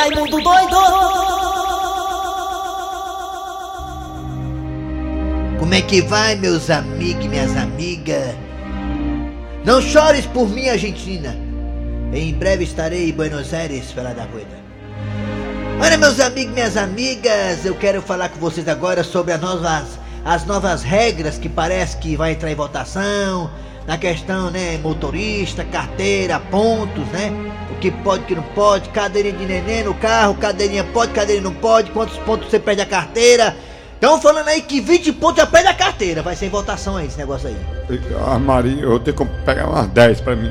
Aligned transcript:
Raimundo 0.00 0.40
doido! 0.40 0.76
Como 5.58 5.74
é 5.74 5.82
que 5.82 6.00
vai, 6.00 6.36
meus 6.36 6.70
amigos 6.70 7.26
e 7.26 7.28
minhas 7.28 7.54
amigas? 7.54 8.34
Não 9.62 9.82
chores 9.82 10.24
por 10.24 10.48
mim, 10.48 10.70
Argentina. 10.70 11.36
Em 12.14 12.32
breve 12.32 12.64
estarei 12.64 13.10
em 13.10 13.12
Buenos 13.12 13.52
Aires 13.52 13.92
pela 13.92 14.14
da 14.14 14.24
rueda. 14.24 14.58
Olha, 15.82 15.98
meus 15.98 16.18
amigos 16.18 16.52
e 16.52 16.54
minhas 16.54 16.78
amigas, 16.78 17.66
eu 17.66 17.74
quero 17.74 18.00
falar 18.00 18.30
com 18.30 18.40
vocês 18.40 18.66
agora 18.68 19.04
sobre 19.04 19.34
as 19.34 19.40
novas, 19.42 19.98
as 20.24 20.46
novas 20.46 20.82
regras 20.82 21.36
que 21.36 21.50
parece 21.50 21.98
que 21.98 22.16
vai 22.16 22.32
entrar 22.32 22.50
em 22.50 22.54
votação 22.54 23.50
na 23.86 23.98
questão, 23.98 24.50
né, 24.50 24.78
motorista, 24.78 25.62
carteira, 25.62 26.40
pontos, 26.40 27.06
né? 27.08 27.30
Que 27.80 27.90
pode, 27.90 28.24
que 28.24 28.34
não 28.34 28.42
pode, 28.42 28.90
cadeirinha 28.90 29.34
de 29.34 29.46
neném 29.46 29.84
no 29.84 29.94
carro, 29.94 30.34
cadeirinha 30.34 30.84
pode, 30.84 31.12
cadeirinha 31.12 31.48
não 31.48 31.54
pode, 31.54 31.90
quantos 31.92 32.18
pontos 32.18 32.50
você 32.50 32.58
perde 32.58 32.82
a 32.82 32.86
carteira. 32.86 33.56
Estão 33.94 34.20
falando 34.20 34.48
aí 34.48 34.62
que 34.62 34.80
20 34.80 35.12
pontos 35.12 35.38
já 35.38 35.46
perde 35.46 35.68
a 35.68 35.74
carteira, 35.74 36.22
vai 36.22 36.36
ser 36.36 36.46
em 36.46 36.50
votação 36.50 36.96
aí 36.96 37.06
esse 37.06 37.18
negócio 37.18 37.48
aí. 37.48 37.56
Ah, 38.26 38.38
Maria, 38.38 38.82
eu 38.82 38.90
vou 38.90 39.00
ter 39.00 39.14
que 39.14 39.24
pegar 39.44 39.66
umas 39.66 39.86
10 39.88 40.20
pra 40.20 40.36
mim. 40.36 40.50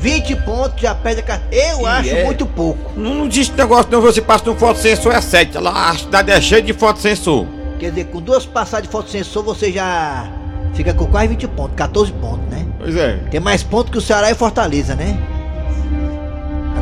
20 0.00 0.36
pontos 0.36 0.80
já 0.80 0.94
perde 0.94 1.20
a 1.20 1.24
carteira. 1.24 1.72
Eu 1.72 1.86
acho 1.86 2.10
é? 2.10 2.24
muito 2.24 2.44
pouco. 2.44 2.92
Não, 2.96 3.14
não 3.14 3.28
diz 3.28 3.48
esse 3.48 3.56
negócio 3.56 3.90
não, 3.90 4.00
você 4.00 4.20
passa 4.20 4.44
no 4.46 4.56
foto-sensor 4.56 5.14
é 5.14 5.20
7. 5.20 5.58
Lá, 5.58 5.90
a 5.90 5.96
cidade 5.96 6.30
é 6.30 6.40
cheia 6.40 6.60
de 6.60 6.72
foto-sensor. 6.72 7.46
Quer 7.78 7.90
dizer, 7.90 8.04
com 8.06 8.20
duas 8.20 8.44
passadas 8.44 8.86
de 8.86 8.92
foto-sensor 8.92 9.42
você 9.42 9.70
já 9.70 10.30
fica 10.74 10.92
com 10.92 11.06
quase 11.06 11.28
20 11.28 11.48
pontos, 11.48 11.76
14 11.76 12.12
pontos, 12.12 12.46
né? 12.50 12.66
Pois 12.78 12.96
é. 12.96 13.18
Tem 13.30 13.40
mais 13.40 13.62
pontos 13.62 13.92
que 13.92 13.98
o 13.98 14.00
Ceará 14.00 14.30
e 14.30 14.34
Fortaleza, 14.34 14.94
né? 14.94 15.16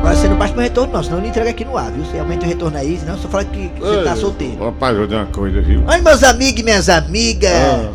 Agora 0.00 0.16
você 0.16 0.28
não 0.28 0.36
baixa 0.36 0.54
meu 0.54 0.62
retorno 0.62 0.92
não, 0.94 1.02
senão 1.02 1.18
eu 1.18 1.22
não 1.22 1.28
entrega 1.28 1.50
aqui 1.50 1.62
no 1.64 1.76
ar, 1.76 1.90
viu? 1.90 2.02
Você 2.04 2.18
aumenta 2.18 2.46
o 2.46 2.48
retorno 2.48 2.76
aí, 2.78 2.98
senão 2.98 3.18
você 3.18 3.28
fala 3.28 3.44
que 3.44 3.70
você 3.78 4.02
tá 4.02 4.16
solteiro. 4.16 4.64
Rapaz, 4.64 4.96
eu 4.96 5.06
uma 5.06 5.26
coisa, 5.26 5.60
viu? 5.60 5.82
Olha 5.86 6.02
meus 6.02 6.22
amigos 6.24 6.60
e 6.60 6.64
minhas 6.64 6.88
amigas, 6.88 7.50
Ah. 7.52 7.90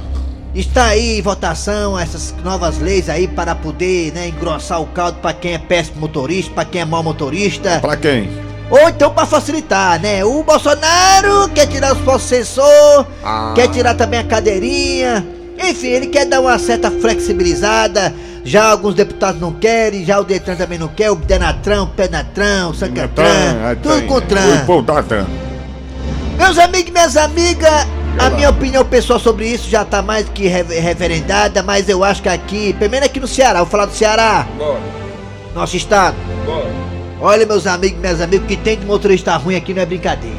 está 0.53 0.85
aí 0.85 1.17
em 1.17 1.21
votação 1.23 1.97
essas 1.99 2.33
novas 2.43 2.77
leis 2.77 3.09
aí 3.09 3.27
para 3.27 3.55
poder, 3.55 4.13
né, 4.13 4.27
engrossar 4.27 4.79
o 4.81 4.85
caldo 4.85 5.17
para 5.19 5.33
quem 5.33 5.55
é 5.55 5.57
péssimo 5.57 5.99
motorista, 6.01 6.53
para 6.53 6.65
quem 6.65 6.81
é 6.81 6.85
mau 6.85 7.01
motorista. 7.01 7.79
Pra 7.79 7.97
quem? 7.97 8.29
Ou 8.69 8.87
então 8.87 9.11
para 9.11 9.25
facilitar, 9.25 9.99
né? 9.99 10.23
O 10.23 10.43
Bolsonaro 10.43 11.49
quer 11.55 11.65
tirar 11.67 11.93
os 11.93 12.01
postos 12.01 12.29
sensor, 12.29 13.07
Ah. 13.23 13.51
quer 13.55 13.67
tirar 13.69 13.95
também 13.95 14.19
a 14.19 14.23
cadeirinha. 14.23 15.25
Enfim, 15.57 15.87
ele 15.87 16.07
quer 16.07 16.25
dar 16.25 16.39
uma 16.39 16.59
certa 16.59 16.91
flexibilizada. 16.91 18.13
Já 18.47 18.69
alguns 18.69 18.93
deputados 18.93 19.41
não 19.41 19.51
querem, 19.51 20.05
já 20.05 20.19
o 20.19 20.23
Detran 20.23 20.55
também 20.55 20.77
não 20.77 20.87
quer, 20.87 21.09
o 21.09 21.15
Denatrão, 21.15 21.85
o 21.85 21.87
Penatrão, 21.87 22.69
o 22.69 22.73
Sancatran, 22.75 23.23
é, 23.71 23.75
tudo 23.81 24.03
com 24.05 24.13
O 24.15 24.21
Tran. 24.21 24.63
tá. 24.85 25.25
Meus 26.37 26.57
amigos 26.59 26.89
e 26.89 26.91
minhas 26.91 27.17
amigas, 27.17 27.87
a 28.19 28.29
minha 28.29 28.49
opinião 28.51 28.85
pessoal 28.85 29.19
sobre 29.19 29.47
isso 29.47 29.67
já 29.67 29.83
tá 29.83 30.03
mais 30.03 30.29
que 30.29 30.47
re- 30.47 30.79
referendada, 30.79 31.63
mas 31.63 31.89
eu 31.89 32.03
acho 32.03 32.21
que 32.21 32.29
aqui, 32.29 32.73
pelo 32.73 32.91
menos 32.91 33.07
aqui 33.07 33.19
no 33.19 33.27
Ceará, 33.27 33.59
vou 33.59 33.67
falar 33.67 33.87
do 33.87 33.95
Ceará, 33.95 34.45
Bora, 34.55 34.79
nosso 35.55 35.75
estado. 35.75 36.15
bora. 36.45 36.71
Olha, 37.21 37.45
meus 37.47 37.65
amigos 37.65 37.97
e 37.97 38.01
minhas 38.01 38.21
amigas, 38.21 38.45
o 38.45 38.47
que 38.47 38.57
tem 38.57 38.77
de 38.77 38.85
motorista 38.85 39.35
ruim 39.37 39.55
aqui 39.55 39.73
não 39.73 39.81
é 39.81 39.85
brincadeira. 39.87 40.35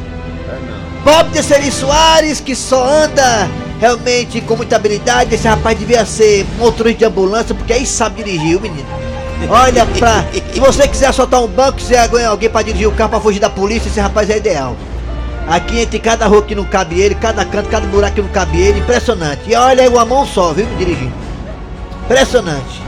É 0.48 0.58
não. 0.70 1.02
Bob 1.12 1.30
Terceiro 1.32 1.72
Soares, 1.72 2.38
que 2.38 2.54
só 2.54 2.84
anda 2.84 3.48
realmente 3.80 4.40
com 4.40 4.56
muita 4.56 4.76
habilidade. 4.76 5.34
Esse 5.34 5.48
rapaz 5.48 5.78
devia 5.78 6.04
ser 6.04 6.46
motorista 6.58 6.98
de 7.00 7.04
ambulância, 7.04 7.54
porque 7.54 7.72
aí 7.72 7.86
sabe 7.86 8.22
dirigir, 8.22 8.56
o 8.56 8.60
menino. 8.60 8.88
Olha 9.48 9.84
pra. 9.86 10.24
Se 10.52 10.60
você 10.60 10.88
quiser 10.88 11.08
assaltar 11.08 11.42
um 11.42 11.48
banco, 11.48 11.78
quiser 11.78 12.08
ganhar 12.08 12.30
alguém 12.30 12.48
pra 12.48 12.62
dirigir 12.62 12.88
o 12.88 12.92
carro 12.92 13.10
pra 13.10 13.20
fugir 13.20 13.40
da 13.40 13.50
polícia, 13.50 13.88
esse 13.88 14.00
rapaz 14.00 14.30
é 14.30 14.38
ideal. 14.38 14.76
Aqui 15.48 15.80
entre 15.80 15.98
cada 16.00 16.26
rua 16.26 16.42
que 16.42 16.54
não 16.54 16.64
cabe 16.64 17.00
ele, 17.00 17.14
cada 17.14 17.44
canto, 17.44 17.68
cada 17.68 17.86
buraco 17.86 18.16
que 18.16 18.22
não 18.22 18.28
cabe 18.28 18.60
ele, 18.60 18.80
impressionante. 18.80 19.42
E 19.46 19.54
olha, 19.54 19.82
é 19.82 19.88
uma 19.88 20.04
mão 20.04 20.26
só, 20.26 20.52
viu, 20.52 20.66
dirigindo. 20.76 21.12
Impressionante. 22.04 22.82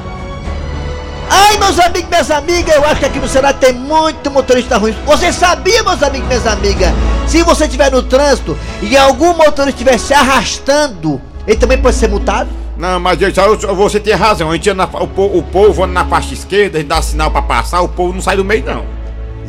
Ai, 1.30 1.58
meus 1.58 1.78
amigos 1.78 2.08
minhas 2.08 2.30
amigas, 2.30 2.74
eu 2.74 2.84
acho 2.84 3.00
que 3.00 3.06
aqui 3.06 3.18
no 3.20 3.28
Ceará 3.28 3.52
tem 3.52 3.72
muito 3.72 4.30
motorista 4.30 4.76
ruim. 4.76 4.96
Você 5.06 5.32
sabia, 5.32 5.82
meus 5.82 6.02
amigos 6.02 6.26
minhas 6.26 6.46
amigas, 6.46 6.92
se 7.28 7.42
você 7.42 7.64
estiver 7.64 7.90
no 7.92 8.02
trânsito 8.02 8.56
e 8.82 8.96
algum 8.96 9.34
motorista 9.34 9.70
estiver 9.70 9.98
se 9.98 10.14
arrastando, 10.14 11.20
ele 11.46 11.56
também 11.58 11.78
pode 11.78 11.96
ser 11.96 12.08
multado? 12.08 12.48
Não, 12.76 13.00
mas 13.00 13.18
eu, 13.20 13.74
você 13.74 13.98
tem 13.98 14.14
razão. 14.14 14.50
A 14.50 14.54
gente 14.54 14.72
na, 14.72 14.84
o, 14.86 15.38
o 15.38 15.42
povo 15.42 15.82
anda 15.84 15.92
na 15.94 16.04
faixa 16.06 16.32
esquerda, 16.32 16.78
a 16.78 16.80
gente 16.80 16.88
dá 16.88 17.02
sinal 17.02 17.30
pra 17.30 17.42
passar, 17.42 17.80
o 17.80 17.88
povo 17.88 18.12
não 18.14 18.20
sai 18.22 18.36
do 18.36 18.44
meio, 18.44 18.64
não. 18.64 18.84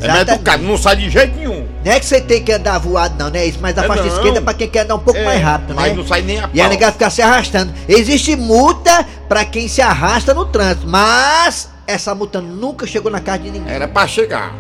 É 0.02 0.06
Exatamente. 0.06 0.32
educado, 0.32 0.64
não 0.64 0.78
sai 0.78 0.96
de 0.96 1.10
jeito 1.10 1.36
nenhum. 1.38 1.68
Não 1.84 1.92
é 1.92 2.00
que 2.00 2.06
você 2.06 2.22
tem 2.22 2.42
que 2.42 2.52
andar 2.54 2.78
voado, 2.80 3.16
não, 3.22 3.30
né? 3.30 3.46
Isso, 3.46 3.60
mas 3.62 3.78
a 3.78 3.84
É 3.84 3.88
faixa 3.88 4.04
não. 4.04 4.14
esquerda 4.16 4.38
é 4.40 4.42
pra 4.42 4.54
quem 4.54 4.70
quer 4.70 4.80
andar 4.86 4.96
um 4.96 5.00
pouco 5.00 5.20
É, 5.20 5.26
mais 5.26 5.42
rápido, 5.42 5.76
mas 5.76 5.90
né? 5.92 5.94
não 5.98 6.08
sai 6.08 6.22
nem 6.22 6.40
a 6.40 6.50
E 6.54 6.62
a 6.62 6.64
pau. 6.64 6.72
negada 6.72 6.92
ficar 6.94 7.10
se 7.10 7.22
arrastando. 7.22 7.74
Existe 7.88 8.36
multa 8.38 9.06
pra 9.28 9.44
quem 9.44 9.68
se 9.68 9.82
arrasta 9.82 10.34
no 10.34 10.46
trânsito, 10.46 10.88
mas 10.88 11.70
essa 11.86 12.16
multa 12.16 12.40
nunca 12.40 12.88
chegou 12.88 13.12
na 13.12 13.20
casa 13.20 13.40
de 13.40 13.52
ninguém. 13.52 13.74
Era 13.74 13.88
pra 13.90 14.08
chegar. 14.08 14.54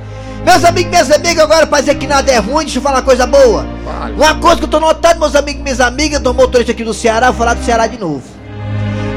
Meus 0.45 0.63
amigos 0.65 0.89
minhas 0.89 1.11
amigas, 1.11 1.43
agora 1.43 1.67
pra 1.67 1.79
dizer 1.79 1.95
que 1.95 2.07
nada 2.07 2.31
é 2.31 2.37
ruim, 2.37 2.63
deixa 2.65 2.79
eu 2.79 2.83
falar 2.83 2.97
uma 2.97 3.01
coisa 3.03 3.25
boa. 3.27 3.65
Fale. 3.85 4.13
Uma 4.15 4.35
coisa 4.35 4.57
que 4.57 4.63
eu 4.63 4.69
tô 4.69 4.79
notando, 4.79 5.19
meus 5.19 5.35
amigos 5.35 5.59
e 5.59 5.63
minhas 5.63 5.79
amigas, 5.81 6.19
do 6.19 6.33
motorista 6.33 6.71
aqui 6.71 6.83
do 6.83 6.93
Ceará, 6.93 7.27
vou 7.27 7.37
falar 7.39 7.53
do 7.53 7.63
Ceará 7.63 7.85
de 7.87 7.97
novo. 7.99 8.23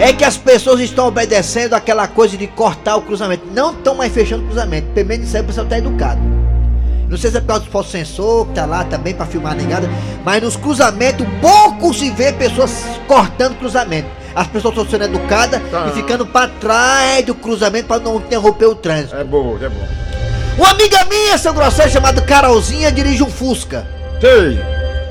É 0.00 0.12
que 0.12 0.24
as 0.24 0.36
pessoas 0.36 0.80
estão 0.80 1.06
obedecendo 1.06 1.74
aquela 1.74 2.08
coisa 2.08 2.36
de 2.36 2.46
cortar 2.48 2.96
o 2.96 3.02
cruzamento. 3.02 3.44
Não 3.54 3.70
estão 3.72 3.94
mais 3.94 4.12
fechando 4.12 4.42
o 4.42 4.46
cruzamento. 4.46 4.88
Pelo 4.88 5.06
menos 5.08 5.26
isso 5.28 5.36
aí 5.36 5.42
o 5.42 5.46
pessoal 5.46 5.66
tá 5.66 5.78
educado. 5.78 6.20
Não 7.08 7.16
sei 7.16 7.30
se 7.30 7.36
é 7.36 7.40
por 7.40 7.46
causa 7.46 7.64
do 7.66 7.84
sensor, 7.84 8.46
que 8.46 8.54
tá 8.54 8.64
lá 8.66 8.84
também 8.84 9.14
pra 9.14 9.26
filmar 9.26 9.52
a 9.52 9.54
negada, 9.54 9.88
mas 10.24 10.42
nos 10.42 10.56
cruzamentos 10.56 11.26
pouco 11.40 11.92
se 11.94 12.10
vê 12.10 12.32
pessoas 12.32 12.84
cortando 13.06 13.56
cruzamento. 13.58 14.08
As 14.34 14.46
pessoas 14.46 14.74
estão 14.74 14.90
sendo 14.90 15.04
educadas 15.04 15.60
Tá. 15.70 15.86
e 15.88 15.92
ficando 15.92 16.26
pra 16.26 16.48
trás 16.48 17.24
do 17.26 17.34
cruzamento 17.34 17.86
pra 17.86 17.98
não 17.98 18.16
interromper 18.16 18.64
o 18.66 18.74
trânsito. 18.74 19.14
É 19.14 19.22
bom, 19.22 19.56
é 19.60 19.68
bom. 19.68 19.86
Uma 20.56 20.70
amiga 20.70 21.04
minha, 21.06 21.38
seu 21.38 21.54
grosseiro, 21.54 21.90
chamada 21.90 22.20
Carolzinha, 22.20 22.92
dirige 22.92 23.22
um 23.22 23.30
Fusca. 23.30 23.86
Sei. 24.20 24.60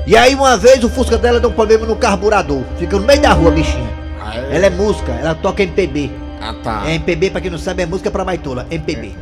E 0.06 0.16
aí 0.16 0.34
uma 0.34 0.56
vez 0.56 0.82
o 0.82 0.88
Fusca 0.88 1.16
dela 1.18 1.38
deu 1.40 1.50
um 1.50 1.52
problema 1.52 1.86
no 1.86 1.96
carburador. 1.96 2.62
Fica 2.78 2.98
no 2.98 3.04
meio 3.06 3.20
da 3.20 3.32
rua, 3.32 3.50
bichinha. 3.50 3.90
É? 4.34 4.56
Ela 4.56 4.66
é 4.66 4.70
música, 4.70 5.12
ela 5.12 5.34
toca 5.34 5.62
MPB. 5.62 6.10
Ah, 6.40 6.54
tá. 6.62 6.82
É 6.86 6.94
MPB, 6.94 7.30
pra 7.30 7.40
quem 7.40 7.50
não 7.50 7.58
sabe, 7.58 7.82
é 7.82 7.86
música 7.86 8.10
pra 8.10 8.24
baitola. 8.24 8.66
MPB. 8.70 9.14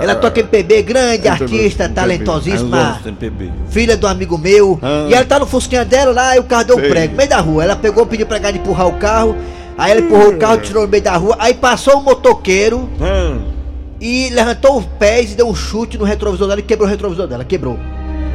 Ela 0.00 0.14
toca 0.14 0.40
MPB, 0.40 0.82
grande, 0.82 1.28
MPB, 1.28 1.44
artista, 1.44 1.84
MPB. 1.84 1.94
talentosíssima. 2.00 3.00
MPB. 3.04 3.52
Filha 3.68 3.96
do 3.96 4.06
amigo 4.06 4.38
meu. 4.38 4.78
Ah. 4.82 5.06
E 5.08 5.14
ela 5.14 5.24
tá 5.24 5.38
no 5.38 5.46
Fusquinha 5.46 5.84
dela 5.84 6.12
lá 6.12 6.36
e 6.36 6.38
o 6.38 6.44
carro 6.44 6.64
deu 6.64 6.76
um 6.76 6.80
Sei. 6.80 6.88
prego, 6.88 7.10
no 7.12 7.16
meio 7.16 7.28
da 7.28 7.40
rua. 7.40 7.64
Ela 7.64 7.76
pegou, 7.76 8.06
pediu 8.06 8.26
pra 8.26 8.38
de 8.38 8.58
empurrar 8.58 8.88
o 8.88 8.94
carro. 8.94 9.36
Aí 9.76 9.92
ela 9.92 10.00
empurrou 10.00 10.30
o 10.30 10.36
carro, 10.38 10.58
tirou 10.58 10.82
no 10.82 10.88
meio 10.88 11.02
da 11.02 11.16
rua. 11.16 11.36
Aí 11.38 11.54
passou 11.54 11.98
o 11.98 12.02
motoqueiro 12.02 12.88
Hum. 13.00 13.57
E 14.00 14.30
levantou 14.30 14.78
os 14.78 14.84
pés 14.98 15.32
e 15.32 15.34
deu 15.34 15.48
um 15.48 15.54
chute 15.54 15.98
no 15.98 16.04
retrovisor 16.04 16.46
dela 16.48 16.60
e 16.60 16.62
quebrou 16.62 16.86
o 16.86 16.90
retrovisor 16.90 17.26
dela. 17.26 17.44
Quebrou. 17.44 17.78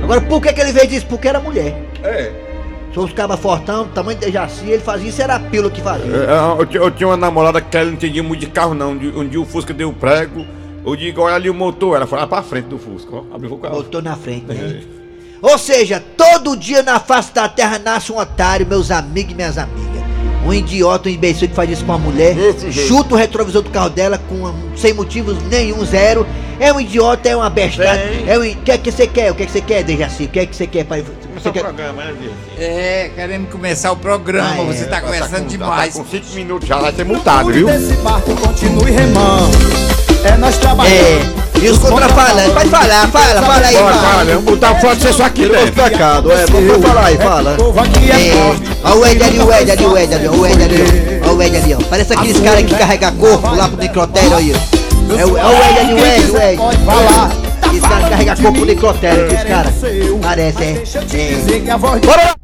Agora, 0.03 0.21
por 0.21 0.41
que, 0.41 0.51
que 0.51 0.59
ele 0.61 0.73
fez 0.73 0.91
isso? 0.91 1.05
Porque 1.05 1.27
era 1.27 1.39
mulher. 1.39 1.89
É. 2.03 2.31
São 2.93 3.05
os 3.05 3.13
cabas 3.13 3.39
fortão, 3.39 3.87
tamanho 3.87 4.19
de 4.19 4.31
Jaci, 4.31 4.65
ele 4.69 4.81
fazia 4.83 5.09
isso, 5.09 5.21
era 5.21 5.35
a 5.35 5.39
pílula 5.39 5.71
que 5.71 5.81
fazia. 5.81 6.05
É, 6.13 6.61
Eu, 6.61 6.65
ti- 6.65 6.77
eu 6.77 6.91
tinha 6.91 7.07
uma 7.07 7.17
namorada 7.17 7.59
que 7.59 7.75
ela 7.75 7.87
não 7.87 7.93
entendia 7.93 8.21
muito 8.21 8.41
de 8.41 8.47
carro, 8.47 8.73
não. 8.75 8.91
Um 8.91 8.97
dia- 8.97 9.11
Um 9.17 9.27
dia 9.27 9.41
o 9.41 9.45
Fusca 9.45 9.73
deu 9.73 9.91
prego. 9.93 10.45
Eu 10.85 10.95
digo, 10.95 11.21
olha 11.21 11.35
ali 11.35 11.49
o 11.49 11.53
motor. 11.53 11.95
Ela 11.95 12.05
foi 12.05 12.19
lá 12.19 12.27
pra 12.27 12.43
frente 12.43 12.65
do 12.65 12.77
Fusca, 12.77 13.09
ó. 13.15 13.23
Abriu 13.33 13.53
o 13.53 13.57
carro. 13.57 13.75
Botou 13.77 14.01
na 14.01 14.15
frente, 14.15 14.45
né? 14.45 14.81
É. 14.89 14.93
Ou 15.41 15.57
seja, 15.57 16.03
todo 16.15 16.55
dia 16.55 16.83
na 16.83 16.99
face 16.99 17.33
da 17.33 17.49
terra 17.49 17.79
nasce 17.79 18.11
um 18.11 18.17
otário, 18.19 18.65
meus 18.67 18.91
amigos 18.91 19.31
e 19.31 19.35
minhas 19.35 19.57
amigas. 19.57 19.92
Um 20.45 20.53
idiota, 20.53 21.07
um 21.07 21.11
imbecil 21.11 21.47
que 21.47 21.55
faz 21.55 21.69
isso 21.69 21.85
com 21.85 21.91
uma 21.93 21.97
mulher, 21.97 22.35
chuta 22.71 23.15
o 23.15 23.17
retrovisor 23.17 23.61
do 23.61 23.69
carro 23.69 23.89
dela 23.89 24.17
com 24.17 24.53
sem 24.75 24.93
motivos 24.93 25.37
nenhum, 25.49 25.85
zero. 25.85 26.25
É 26.59 26.71
um 26.71 26.79
idiota, 26.79 27.27
é 27.29 27.35
uma 27.35 27.49
bestada. 27.49 27.97
Tem. 27.97 28.29
É 28.29 28.37
um... 28.37 28.43
O 28.43 28.55
que 28.57 28.71
é 28.71 28.77
que 28.77 28.91
você 28.91 29.07
quer? 29.07 29.31
O 29.31 29.35
que 29.35 29.43
é 29.43 29.45
que 29.45 29.51
você 29.51 29.61
quer, 29.61 29.83
Dejaci? 29.83 30.25
O 30.25 30.27
que 30.29 30.39
é 30.39 30.45
que 30.45 30.55
você 30.55 30.67
quer? 30.67 30.85
Pai? 30.85 31.03
Você 31.33 31.51
quer... 31.51 31.61
programa, 31.61 32.03
né? 32.05 32.13
É, 32.57 33.09
queremos 33.15 33.49
começar 33.49 33.91
o 33.91 33.97
programa, 33.97 34.49
Ah, 34.49 34.61
é. 34.61 34.65
você 34.65 34.85
tá 34.85 35.01
conversando 35.01 35.47
demais. 35.47 35.93
Tá 35.93 35.99
com 36.03 36.09
5 36.09 36.25
minutos 36.35 36.67
já, 36.67 36.77
vai 36.77 36.93
ser 36.93 37.05
multado, 37.05 37.51
viu? 37.51 37.65
Desse 37.67 37.93
barco 37.95 38.35
continue 38.35 38.91
remando. 38.91 39.57
É 40.23 40.37
nós 40.37 40.57
trabalhando. 40.57 40.93
É, 41.39 41.42
e 41.63 41.69
os 41.69 41.77
contrafalantes, 41.77 42.51
pode 42.51 42.69
falar, 42.69 43.07
fala, 43.07 43.41
fala 43.41 43.67
aí, 43.67 43.77
Bora, 43.77 43.93
fala. 43.93 44.07
fala, 44.11 44.25
vamos 44.25 44.43
botar 44.43 44.75
foto 44.75 44.99
você 44.99 45.23
aqui 45.23 45.47
dentro. 45.47 45.71
pecado, 45.71 46.31
é, 46.31 46.45
vamos 46.47 46.85
falar 46.85 47.05
aí, 47.05 47.17
fala. 47.17 47.53
O 47.53 47.55
povo 47.55 47.79
aqui 47.79 48.11
é 48.11 48.27
É, 48.27 48.55
ó 48.83 48.95
o 48.95 49.05
Ed 49.05 49.23
ali, 49.23 49.39
o 49.39 49.53
Ed 49.53 49.71
ali, 49.71 49.85
o 49.85 49.97
Ed 49.97 50.13
ali, 50.13 50.27
ó, 50.27 50.31
o 50.31 50.45
Ed 50.45 50.63
ali, 50.63 51.21
ó, 51.25 51.31
o 51.31 51.41
Ed 51.41 51.57
ali, 51.57 51.73
ó. 51.73 51.77
Parece 51.89 52.13
aqueles 52.13 52.39
caras 52.39 52.63
que 52.63 52.75
carregam 52.75 53.15
corpo 53.15 53.55
lá 53.55 53.67
pro 53.67 53.77
necrotério 53.77 54.35
aí, 54.35 54.53
ó. 54.53 55.17
É 55.17 55.25
o, 55.25 55.37
é 55.37 55.45
o 55.45 55.51
Ed 55.51 55.79
ali, 55.79 55.93
o 55.93 56.05
Ed, 56.05 56.31
o 56.31 56.37
Ed. 56.37 56.57
Pode 56.57 56.77
falar. 56.85 57.31
Esse 57.71 57.81
cara 57.81 58.09
carrega 58.09 58.35
corpo 58.35 58.57
pro 58.57 58.65
necrotério, 58.65 59.25
aqueles 59.25 59.43
caras. 59.43 59.73
Parece, 60.21 60.63
é. 60.63 60.73
Deixa 60.73 60.99
eu 60.99 62.42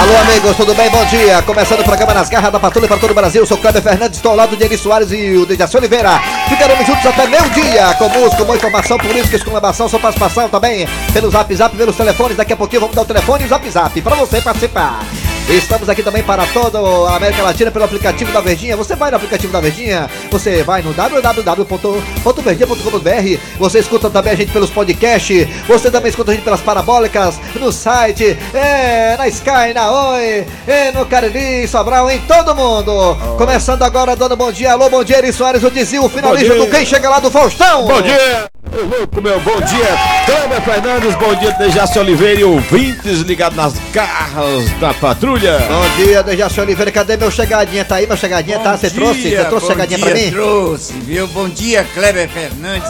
Alô, 0.00 0.16
amigos, 0.16 0.56
tudo 0.56 0.74
bem? 0.74 0.88
Bom 0.88 1.04
dia. 1.04 1.42
Começando 1.42 1.80
o 1.80 1.84
programa 1.84 2.14
Nas 2.14 2.30
Garras 2.30 2.50
da 2.50 2.58
Patrulha 2.58 2.88
para 2.88 2.96
todo 2.96 3.10
o 3.10 3.14
Brasil. 3.14 3.42
Eu 3.42 3.46
sou 3.46 3.58
o 3.58 3.60
Cléber 3.60 3.82
Fernandes, 3.82 4.16
estou 4.16 4.30
ao 4.30 4.36
lado 4.36 4.56
de 4.56 4.64
Eri 4.64 4.78
Soares 4.78 5.12
e 5.12 5.36
o 5.36 5.44
Dejaci 5.44 5.76
Oliveira. 5.76 6.18
Ficaremos 6.48 6.86
juntos 6.86 7.04
até 7.04 7.26
meio-dia 7.26 7.92
com 7.98 8.08
música, 8.08 8.42
com 8.42 8.56
informação, 8.56 8.96
política, 8.96 9.36
exclamação, 9.36 9.90
sua 9.90 10.00
participação 10.00 10.48
também 10.48 10.88
pelo 11.12 11.30
zap 11.30 11.54
zap, 11.54 11.76
pelos 11.76 11.94
telefones. 11.94 12.34
Daqui 12.34 12.54
a 12.54 12.56
pouquinho 12.56 12.80
vamos 12.80 12.96
dar 12.96 13.02
o 13.02 13.04
telefone 13.04 13.42
e 13.42 13.46
o 13.46 13.50
zap 13.50 13.70
zap 13.70 14.00
para 14.00 14.16
você 14.16 14.40
participar. 14.40 15.00
Estamos 15.48 15.88
aqui 15.88 16.02
também 16.02 16.22
para 16.22 16.46
toda 16.46 16.78
a 16.78 17.16
América 17.16 17.42
Latina 17.42 17.70
pelo 17.70 17.84
aplicativo 17.84 18.32
da 18.32 18.40
Verdinha. 18.40 18.76
Você 18.76 18.94
vai 18.94 19.10
no 19.10 19.16
aplicativo 19.16 19.52
da 19.52 19.60
Verdinha, 19.60 20.08
você 20.30 20.62
vai 20.62 20.82
no 20.82 20.92
www.verdinha.com.br. 20.92 23.40
Você 23.58 23.78
escuta 23.80 24.10
também 24.10 24.32
a 24.32 24.36
gente 24.36 24.52
pelos 24.52 24.70
podcasts. 24.70 25.48
Você 25.66 25.90
também 25.90 26.10
escuta 26.10 26.30
a 26.30 26.34
gente 26.34 26.44
pelas 26.44 26.60
parabólicas, 26.60 27.40
no 27.58 27.72
site, 27.72 28.38
é, 28.54 29.16
na 29.16 29.26
Sky, 29.28 29.74
na 29.74 30.12
Oi, 30.12 30.46
é, 30.66 30.92
no 30.92 31.06
Cariri, 31.06 31.66
Sobral, 31.66 32.10
em 32.10 32.20
todo 32.20 32.54
mundo. 32.54 33.16
Começando 33.36 33.82
agora, 33.82 34.14
dando 34.14 34.36
bom 34.36 34.52
dia. 34.52 34.72
Alô, 34.72 34.88
bom 34.88 35.02
dia, 35.02 35.18
Eri 35.18 35.32
Soares, 35.32 35.64
o 35.64 35.70
Dizil, 35.70 36.04
o 36.04 36.08
finalista 36.08 36.54
do 36.54 36.68
Quem 36.68 36.86
Chega 36.86 37.08
Lá 37.08 37.18
do 37.18 37.30
Faustão. 37.30 37.86
Bom 37.86 38.02
dia! 38.02 38.49
Ô, 38.72 38.84
louco, 38.86 39.20
meu, 39.20 39.40
bom 39.40 39.60
dia! 39.60 39.86
Câmara 40.26 40.60
Fernandes, 40.60 41.14
bom 41.16 41.34
dia, 41.34 41.50
Dejaci 41.52 41.98
Oliveira 41.98 42.40
e 42.40 42.44
ouvintes 42.44 43.20
ligados 43.20 43.56
nas 43.56 43.74
garras 43.92 44.70
da 44.78 44.94
patrulha. 44.94 45.58
Bom 45.58 46.04
dia, 46.04 46.22
Dejaci 46.22 46.60
Oliveira. 46.60 46.92
Cadê 46.92 47.16
meu 47.16 47.30
chegadinha? 47.30 47.84
Tá 47.84 47.96
aí, 47.96 48.06
meu 48.06 48.16
chegadinha? 48.16 48.58
tá? 48.60 48.76
Você 48.76 48.90
trouxe? 48.90 49.22
Você 49.22 49.44
trouxe 49.44 49.66
bom 49.66 49.72
chegadinha 49.72 49.98
dia, 49.98 50.06
pra 50.06 50.14
mim? 50.14 50.30
Trouxe, 50.30 50.92
viu? 51.00 51.26
Bom 51.28 51.48
dia, 51.48 51.84
Kleber 51.94 52.28
Fernandes. 52.28 52.88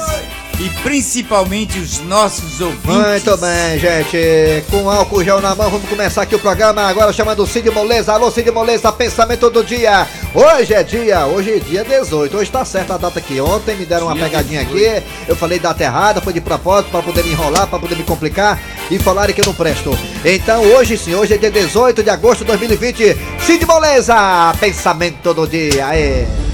E 0.60 0.68
principalmente 0.82 1.78
os 1.78 2.00
nossos 2.00 2.60
ouvintes. 2.60 3.24
Muito 3.24 3.36
bem, 3.38 3.78
gente. 3.78 4.62
Com 4.70 4.90
álcool 4.90 5.24
gel 5.24 5.40
na 5.40 5.54
mão, 5.54 5.70
vamos 5.70 5.88
começar 5.88 6.20
aqui 6.20 6.34
o 6.34 6.38
programa. 6.38 6.82
Agora 6.82 7.14
chamando 7.14 7.46
Cid 7.46 7.70
Moleza. 7.70 8.12
Alô, 8.12 8.30
Cid 8.30 8.50
Moleza, 8.50 8.92
pensamento 8.92 9.48
do 9.48 9.64
dia. 9.64 10.06
Hoje 10.34 10.74
é 10.74 10.82
dia, 10.82 11.24
hoje 11.24 11.52
é 11.54 11.58
dia 11.60 11.82
18. 11.82 12.36
Hoje 12.36 12.50
tá 12.50 12.62
certa 12.62 12.96
a 12.96 12.98
data 12.98 13.18
aqui. 13.18 13.40
Ontem 13.40 13.74
me 13.74 13.86
deram 13.86 14.04
uma 14.06 14.14
Dia 14.14 14.24
pegadinha 14.24 14.62
18. 14.66 14.98
aqui. 14.98 15.06
Eu 15.26 15.34
falei 15.34 15.58
data 15.58 15.82
errada, 15.82 16.20
foi 16.20 16.34
de 16.34 16.42
propósito 16.42 16.90
pra 16.90 17.00
poder 17.00 17.24
me 17.24 17.30
enrolar, 17.30 17.66
pra 17.66 17.78
poder 17.78 17.96
me 17.96 18.02
complicar 18.02 18.60
e 18.90 18.98
falarem 18.98 19.34
que 19.34 19.40
eu 19.40 19.46
não 19.46 19.54
presto. 19.54 19.98
Então 20.22 20.60
hoje 20.62 20.98
sim, 20.98 21.14
hoje 21.14 21.32
é 21.32 21.38
dia 21.38 21.50
18 21.50 22.02
de 22.02 22.10
agosto 22.10 22.40
de 22.40 22.48
2020. 22.48 23.16
Cid 23.46 23.64
Moleza, 23.64 24.14
pensamento 24.60 25.32
do 25.32 25.46
dia. 25.46 25.86
Aê. 25.86 26.50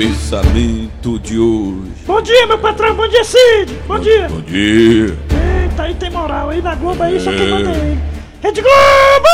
Pensamento 0.00 1.18
de 1.18 1.38
hoje. 1.38 1.92
Bom 2.06 2.22
dia, 2.22 2.46
meu 2.46 2.56
patrão. 2.56 2.94
Bom 2.94 3.06
dia, 3.06 3.22
Cid. 3.22 3.74
Bom 3.86 3.98
dia. 3.98 4.28
Bom 4.30 4.40
dia. 4.40 5.14
Eita, 5.62 5.82
aí 5.82 5.94
tem 5.94 6.08
moral. 6.10 6.48
Aí 6.48 6.62
na 6.62 6.74
Globo 6.74 7.02
aí, 7.02 7.20
só 7.20 7.30
quem 7.30 7.50
manda 7.50 7.68
é 7.68 7.74
ele. 7.74 8.00
Rede 8.42 8.62
Globo! 8.62 9.28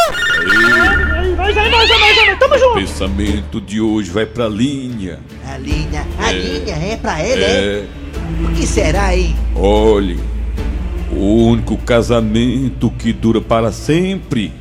Aí, 1.15 1.37
nós 1.37 1.57
aí, 1.57 1.71
nós 1.71 1.89
aí, 1.89 2.01
nós 2.01 2.19
aí. 2.19 2.37
Tamo 2.37 2.59
junto. 2.59 2.75
Pensamento 2.75 3.61
de 3.61 3.81
hoje 3.81 4.11
vai 4.11 4.27
pra 4.27 4.49
linha. 4.49 5.21
A 5.49 5.57
linha, 5.57 6.05
a 6.19 6.33
linha 6.33 6.75
é 6.75 6.97
pra 6.97 7.25
ele, 7.25 7.45
é? 7.45 7.47
É, 7.47 7.85
O 8.45 8.53
que 8.57 8.67
será, 8.67 9.17
hein? 9.17 9.37
olhe, 9.55 10.19
o 11.13 11.47
único 11.47 11.77
casamento 11.77 12.91
que 12.99 13.13
dura 13.13 13.41
para 13.41 13.71
sempre 13.71 14.53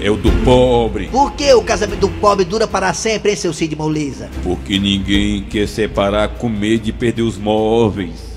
é 0.00 0.10
o 0.10 0.16
do 0.16 0.30
pobre. 0.44 1.08
Por 1.08 1.32
que 1.32 1.52
o 1.54 1.62
casamento 1.62 2.00
do 2.00 2.08
pobre 2.08 2.44
dura 2.44 2.66
para 2.66 2.92
sempre, 2.94 3.30
hein, 3.30 3.36
seu 3.36 3.52
Cid 3.52 3.74
Moleza? 3.76 4.28
Porque 4.42 4.78
ninguém 4.78 5.42
quer 5.44 5.66
separar 5.68 6.28
com 6.28 6.48
medo 6.48 6.84
de 6.84 6.92
perder 6.92 7.22
os 7.22 7.36
móveis. 7.38 8.28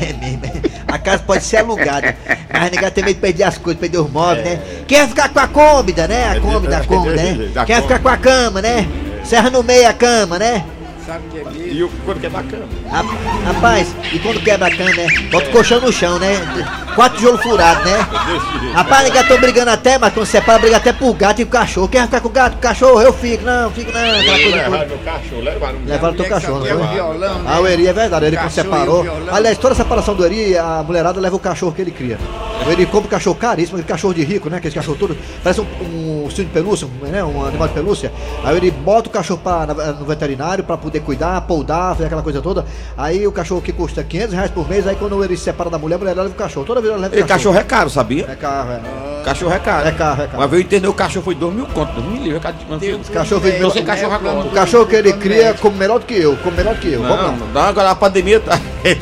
É 0.00 0.12
mesmo, 0.14 0.40
é. 0.46 0.70
A 0.88 0.98
casa 0.98 1.22
pode 1.22 1.44
ser 1.44 1.58
alugada, 1.58 2.16
mas 2.52 2.70
ninguém 2.70 2.90
tem 2.90 3.04
medo 3.04 3.14
de 3.16 3.20
perder 3.20 3.44
as 3.44 3.58
coisas, 3.58 3.78
perder 3.78 3.98
os 3.98 4.10
móveis, 4.10 4.44
né? 4.44 4.60
Quer 4.88 5.06
ficar 5.08 5.28
com 5.28 5.38
a 5.38 5.46
cômoda, 5.46 6.08
né? 6.08 6.30
A 6.30 6.40
cômoda, 6.40 6.78
a 6.78 6.84
cômoda, 6.84 7.14
né? 7.16 7.50
Da 7.52 7.64
Quer 7.66 7.82
ficar 7.82 7.98
com 7.98 8.08
a 8.08 8.16
cama, 8.16 8.62
né? 8.62 8.88
Serra 9.22 9.50
no 9.50 9.62
meio 9.62 9.86
a 9.88 9.92
cama, 9.92 10.38
né? 10.38 10.64
Sabe 11.06 11.24
que 11.30 11.38
é 11.38 11.44
mesmo? 11.44 11.66
E 11.66 11.82
o 11.84 11.88
quando 12.04 12.18
que 12.20 12.26
é 12.26 12.30
bacana? 12.30 12.64
Ra- 12.90 13.04
Rapaz, 13.52 13.94
e 14.12 14.18
quando 14.20 14.40
quebra 14.42 14.68
a 14.68 14.70
cama, 14.76 14.90
né? 14.94 15.06
Bota 15.30 15.48
o 15.48 15.52
colchão 15.52 15.80
no 15.80 15.92
chão, 15.92 16.18
né? 16.18 16.34
Quatro 16.94 17.18
tijolos 17.18 17.42
furados, 17.42 17.84
né? 17.84 17.98
Rapaz, 18.74 19.04
ninguém 19.04 19.24
tô 19.24 19.38
brigando 19.38 19.70
até, 19.70 19.98
mas 19.98 20.12
quando 20.12 20.26
separa, 20.26 20.58
briga 20.58 20.76
até 20.76 20.92
pro 20.92 21.12
gato 21.14 21.40
e 21.40 21.44
pro 21.44 21.58
cachorro. 21.58 21.88
Quer 21.88 22.04
ficar 22.04 22.20
com 22.20 22.28
o 22.28 22.30
gato, 22.30 22.52
com 22.52 22.58
o 22.58 22.62
cachorro? 22.62 23.00
Eu 23.00 23.12
fico, 23.12 23.44
não, 23.44 23.70
fico 23.70 23.92
não, 23.92 24.00
aquela 24.00 24.38
coisa 24.38 24.64
toda. 24.64 24.86
meu 24.86 24.98
cachorro, 24.98 25.40
levaram. 25.42 25.78
Levaram 25.84 26.14
teu 26.14 26.28
cachorro, 26.28 26.58
não 26.60 26.66
foi? 26.66 26.76
o 26.76 26.88
violão, 26.88 27.38
né? 27.38 27.50
Ah, 27.52 27.60
o 27.60 27.66
Eri 27.66 27.86
é 27.86 27.92
verdade, 27.92 28.24
o 28.24 28.28
Eri 28.28 28.36
quando 28.36 28.50
separou. 28.50 29.04
o. 29.04 29.34
Aliás, 29.34 29.58
toda 29.58 29.74
a 29.74 29.76
separação 29.76 30.14
do 30.14 30.24
Eri, 30.24 30.56
a 30.56 30.82
mulherada 30.86 31.20
leva 31.20 31.36
o 31.36 31.40
cachorro 31.40 31.72
que 31.72 31.82
ele 31.82 31.90
cria. 31.90 32.18
O 32.66 32.70
Eri 32.70 32.86
compra 32.86 33.06
um 33.06 33.10
cachorro 33.10 33.36
caríssimo, 33.36 33.78
aquele 33.78 33.88
cachorro 33.88 34.14
de 34.14 34.22
rico, 34.22 34.50
né? 34.50 34.58
Aquele 34.58 34.74
cachorro 34.74 34.96
todo, 34.98 35.16
parece 35.42 35.60
um, 35.60 35.66
um 36.24 36.28
de 36.28 36.44
pelúcia, 36.44 36.86
um, 36.86 37.06
né? 37.06 37.22
um 37.24 37.44
animal 37.44 37.68
de 37.68 37.74
pelúcia. 37.74 38.12
Aí 38.44 38.56
ele 38.56 38.70
bota 38.70 39.08
o 39.08 39.12
cachorro 39.12 39.40
pra, 39.42 39.66
no 39.66 40.04
veterinário 40.04 40.64
pra 40.64 40.76
poder 40.76 41.00
cuidar, 41.00 41.40
poudar, 41.42 41.94
fazer 41.94 42.06
aquela 42.06 42.22
coisa 42.22 42.40
toda. 42.40 42.64
Aí 42.96 43.26
o 43.26 43.32
cachorro 43.32 43.60
que 43.60 43.72
custa 43.72 44.02
500 44.02 44.34
reais 44.34 44.50
por 44.50 44.68
mês, 44.68 44.86
aí 44.86 44.96
quando 44.96 45.16
o 45.16 45.24
Eri 45.24 45.36
se 45.36 45.44
separa 45.44 45.70
da 45.70 45.78
mulher, 45.78 45.96
a 45.96 45.98
mulher 45.98 46.16
leva 46.16 46.28
o 46.28 46.32
cachorro. 46.32 46.66
Toda 46.66 46.79
ela 46.88 46.96
leva 46.98 47.14
o 47.14 47.18
E 47.18 47.24
cachorro 47.24 47.58
é 47.58 47.62
caro, 47.62 47.90
sabia? 47.90 48.26
É 48.28 48.34
carro, 48.34 48.72
é. 48.72 49.22
Cachorro 49.24 49.52
é 49.52 49.58
caro. 49.58 49.88
É 49.88 49.92
carro, 49.92 50.22
é 50.22 50.26
carro. 50.26 50.38
Uma 50.38 50.48
vez 50.48 50.62
eu 50.62 50.66
entendi, 50.66 50.86
o 50.86 50.94
cachorro 50.94 51.24
foi 51.24 51.34
2 51.34 51.54
mil 51.54 51.66
conto, 51.66 51.92
2 51.92 52.06
mil 52.06 52.22
livros. 52.22 52.42
Esse 53.00 53.10
cachorro 53.10 53.40
veio 53.40 53.62
Não 53.62 53.70
sei 53.70 53.82
cachorro 53.82 54.14
agora. 54.14 54.38
O 54.40 54.50
cachorro 54.50 54.86
que 54.86 54.96
ele 54.96 55.12
cria 55.12 55.54
come 55.54 55.76
melhor 55.76 55.98
do 55.98 56.06
que 56.06 56.14
eu, 56.14 56.36
come 56.38 56.56
melhor 56.56 56.74
do 56.74 56.80
que 56.80 56.92
eu. 56.92 57.02
Vamos 57.02 57.16
lá. 57.16 57.32
Não, 57.32 57.46
não, 57.52 57.62
agora 57.62 57.90
a 57.90 57.94
pandemia 57.94 58.40
tá. 58.40 58.58
tem, 58.82 58.96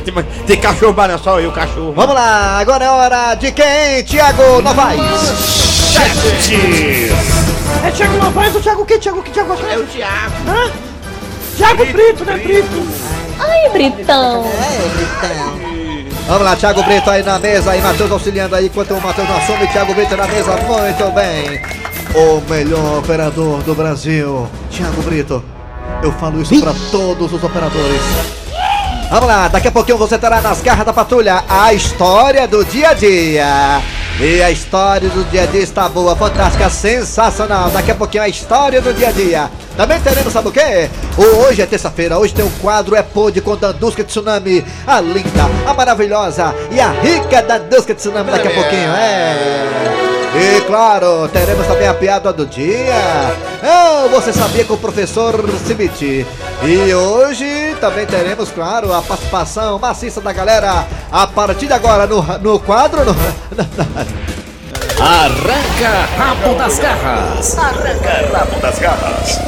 tem 0.47 0.61
cachorro, 0.61 0.95
mas 0.97 1.09
não 1.09 1.15
é 1.15 1.19
só 1.19 1.41
eu, 1.41 1.53
cachorro. 1.53 1.93
Vamos 1.93 2.15
lá, 2.15 2.59
agora 2.59 2.85
é 2.85 2.91
hora 2.91 3.35
de 3.35 3.53
quem? 3.53 4.03
Tiago 4.05 4.61
Novaes. 4.63 5.01
É 7.85 7.91
Thiago 7.91 8.17
Novaes 8.19 8.55
ou 8.55 8.61
Thiago 8.61 8.83
o 8.83 8.87
quê? 8.87 8.99
Thiago 8.99 9.21
o 9.21 9.23
quê? 9.23 9.31
Thiago 9.31 9.53
É 9.53 9.79
o 9.79 9.85
Thiago. 9.87 10.35
Hã? 10.49 10.71
Thiago 11.57 11.85
Brito, 11.87 12.25
né, 12.25 12.37
Brito? 12.37 12.87
Ai, 13.39 13.69
Britão. 13.71 14.45
Vamos 16.29 16.45
lá, 16.45 16.55
Thiago 16.55 16.83
Brito 16.83 17.11
aí 17.11 17.23
na 17.23 17.39
mesa, 17.39 17.71
aí 17.71 17.81
Matheus 17.81 18.13
auxiliando 18.13 18.55
aí, 18.55 18.67
enquanto 18.67 18.93
o 18.93 19.01
Matheus 19.01 19.27
não 19.27 19.39
assume, 19.39 19.67
Thiago 19.67 19.95
Brito 19.95 20.15
na 20.15 20.27
mesa, 20.27 20.59
muito 20.59 21.15
bem. 21.15 21.59
O 22.15 22.43
melhor 22.51 22.99
operador 22.99 23.63
do 23.63 23.75
Brasil, 23.75 24.47
Thiago 24.71 25.01
Brito. 25.01 25.43
Eu 26.03 26.13
falo 26.13 26.43
isso 26.43 26.61
pra 26.61 26.75
todos 26.91 27.33
os 27.33 27.43
operadores. 27.43 28.03
Vamos 29.11 29.27
lá, 29.27 29.49
daqui 29.49 29.69
a 29.69 29.73
pouquinho 29.73 29.97
você 29.97 30.19
terá 30.19 30.43
nas 30.43 30.61
garras 30.61 30.85
da 30.85 30.93
patrulha 30.93 31.43
a 31.49 31.73
história 31.73 32.47
do 32.47 32.63
dia 32.63 32.91
a 32.91 32.93
dia. 32.93 33.81
E 34.21 34.43
a 34.43 34.51
história 34.51 35.09
do 35.09 35.25
dia 35.31 35.45
a 35.45 35.47
dia 35.47 35.63
está 35.63 35.89
boa, 35.89 36.15
fantástica, 36.15 36.69
sensacional. 36.69 37.71
Daqui 37.71 37.91
a 37.91 37.95
pouquinho 37.95 38.25
a 38.25 38.29
história 38.29 38.83
do 38.83 38.93
dia 38.93 39.09
a 39.09 39.13
dia. 39.13 39.51
Também 39.79 40.01
teremos, 40.01 40.33
sabe 40.33 40.49
o 40.49 40.51
quê? 40.51 40.91
Hoje 41.17 41.63
é 41.63 41.67
terça-feira, 41.67 42.19
hoje 42.19 42.35
tem 42.35 42.45
um 42.45 42.51
quadro 42.61 42.97
É 42.97 43.03
Pôde 43.03 43.41
com 43.41 43.55
Dandusca 43.55 44.03
Tsunami. 44.03 44.65
A 44.85 45.01
linda, 45.01 45.45
a 45.65 45.73
maravilhosa 45.73 46.53
e 46.73 46.81
a 46.81 46.91
rica 46.91 47.41
Dandusca 47.41 47.95
Tsunami 47.95 48.29
daqui 48.29 48.49
a 48.49 48.51
pouquinho, 48.51 48.91
é. 48.91 49.37
E 50.35 50.61
claro, 50.63 51.29
teremos 51.29 51.65
também 51.65 51.87
a 51.87 51.95
piada 51.95 52.33
do 52.33 52.45
dia. 52.45 52.93
Ah, 53.63 54.09
você 54.11 54.33
sabia 54.33 54.65
com 54.65 54.75
o 54.75 54.79
professor 54.79 55.49
Cibiti. 55.65 56.27
E 56.65 56.93
hoje 56.93 57.77
também 57.81 58.05
teremos, 58.05 58.51
claro, 58.51 58.93
a 58.93 59.01
participação 59.01 59.79
maciça 59.79 60.21
da 60.21 60.33
galera 60.33 60.89
a 61.09 61.25
partir 61.29 61.69
de 61.69 61.73
agora 61.73 62.05
no, 62.05 62.21
no 62.39 62.59
quadro. 62.59 63.05
No, 63.05 63.15
Arranca 65.01 66.09
rabo 66.17 66.55
das 66.55 66.79
garras. 66.79 67.57
Arranca 67.57 68.37
rabo 68.37 68.61
das 68.61 68.79
garras. 68.79 69.39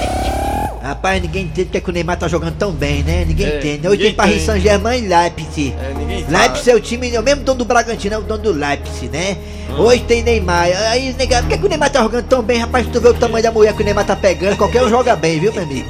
Rapaz, 0.82 1.20
ninguém 1.20 1.44
entende 1.44 1.64
porque 1.66 1.80
que 1.80 1.90
o 1.90 1.92
Neymar 1.92 2.16
tá 2.18 2.26
jogando 2.28 2.54
tão 2.56 2.72
bem, 2.72 3.02
né? 3.02 3.24
Ninguém 3.26 3.46
É, 3.46 3.58
entende. 3.58 3.88
Hoje 3.88 4.02
tem 4.02 4.14
Paris. 4.14 4.42
Saint-Germain 4.42 5.04
e 5.04 5.08
Leipzig. 5.08 5.74
É, 5.78 5.94
ninguém. 5.94 6.24
Leipzig 6.28 6.70
é 6.70 6.74
o 6.74 6.80
time, 6.80 7.14
é 7.14 7.20
o 7.20 7.22
mesmo 7.22 7.42
dono 7.44 7.58
do 7.58 7.64
Bragantino, 7.64 8.14
é 8.14 8.18
o 8.18 8.22
dono 8.22 8.42
do 8.42 8.52
Leipzig, 8.52 9.08
né? 9.08 9.36
Hum. 9.70 9.80
Hoje 9.82 10.02
tem 10.04 10.22
Neymar. 10.22 10.68
Aí, 10.90 11.14
nega, 11.18 11.42
por 11.42 11.48
que, 11.48 11.58
que 11.58 11.66
o 11.66 11.68
Neymar 11.68 11.90
tá 11.90 12.00
jogando 12.00 12.24
tão 12.26 12.42
bem? 12.42 12.58
Rapaz, 12.58 12.86
tu 12.92 13.00
vê 13.00 13.08
o 13.08 13.14
tamanho 13.14 13.42
da 13.42 13.50
mulher 13.52 13.74
que 13.74 13.82
o 13.82 13.84
Neymar 13.84 14.04
tá 14.06 14.16
pegando. 14.16 14.56
Qualquer 14.56 14.82
um 14.82 14.88
joga 14.88 15.14
bem, 15.16 15.38
viu, 15.38 15.52
meu 15.52 15.62
amigo? 15.62 15.88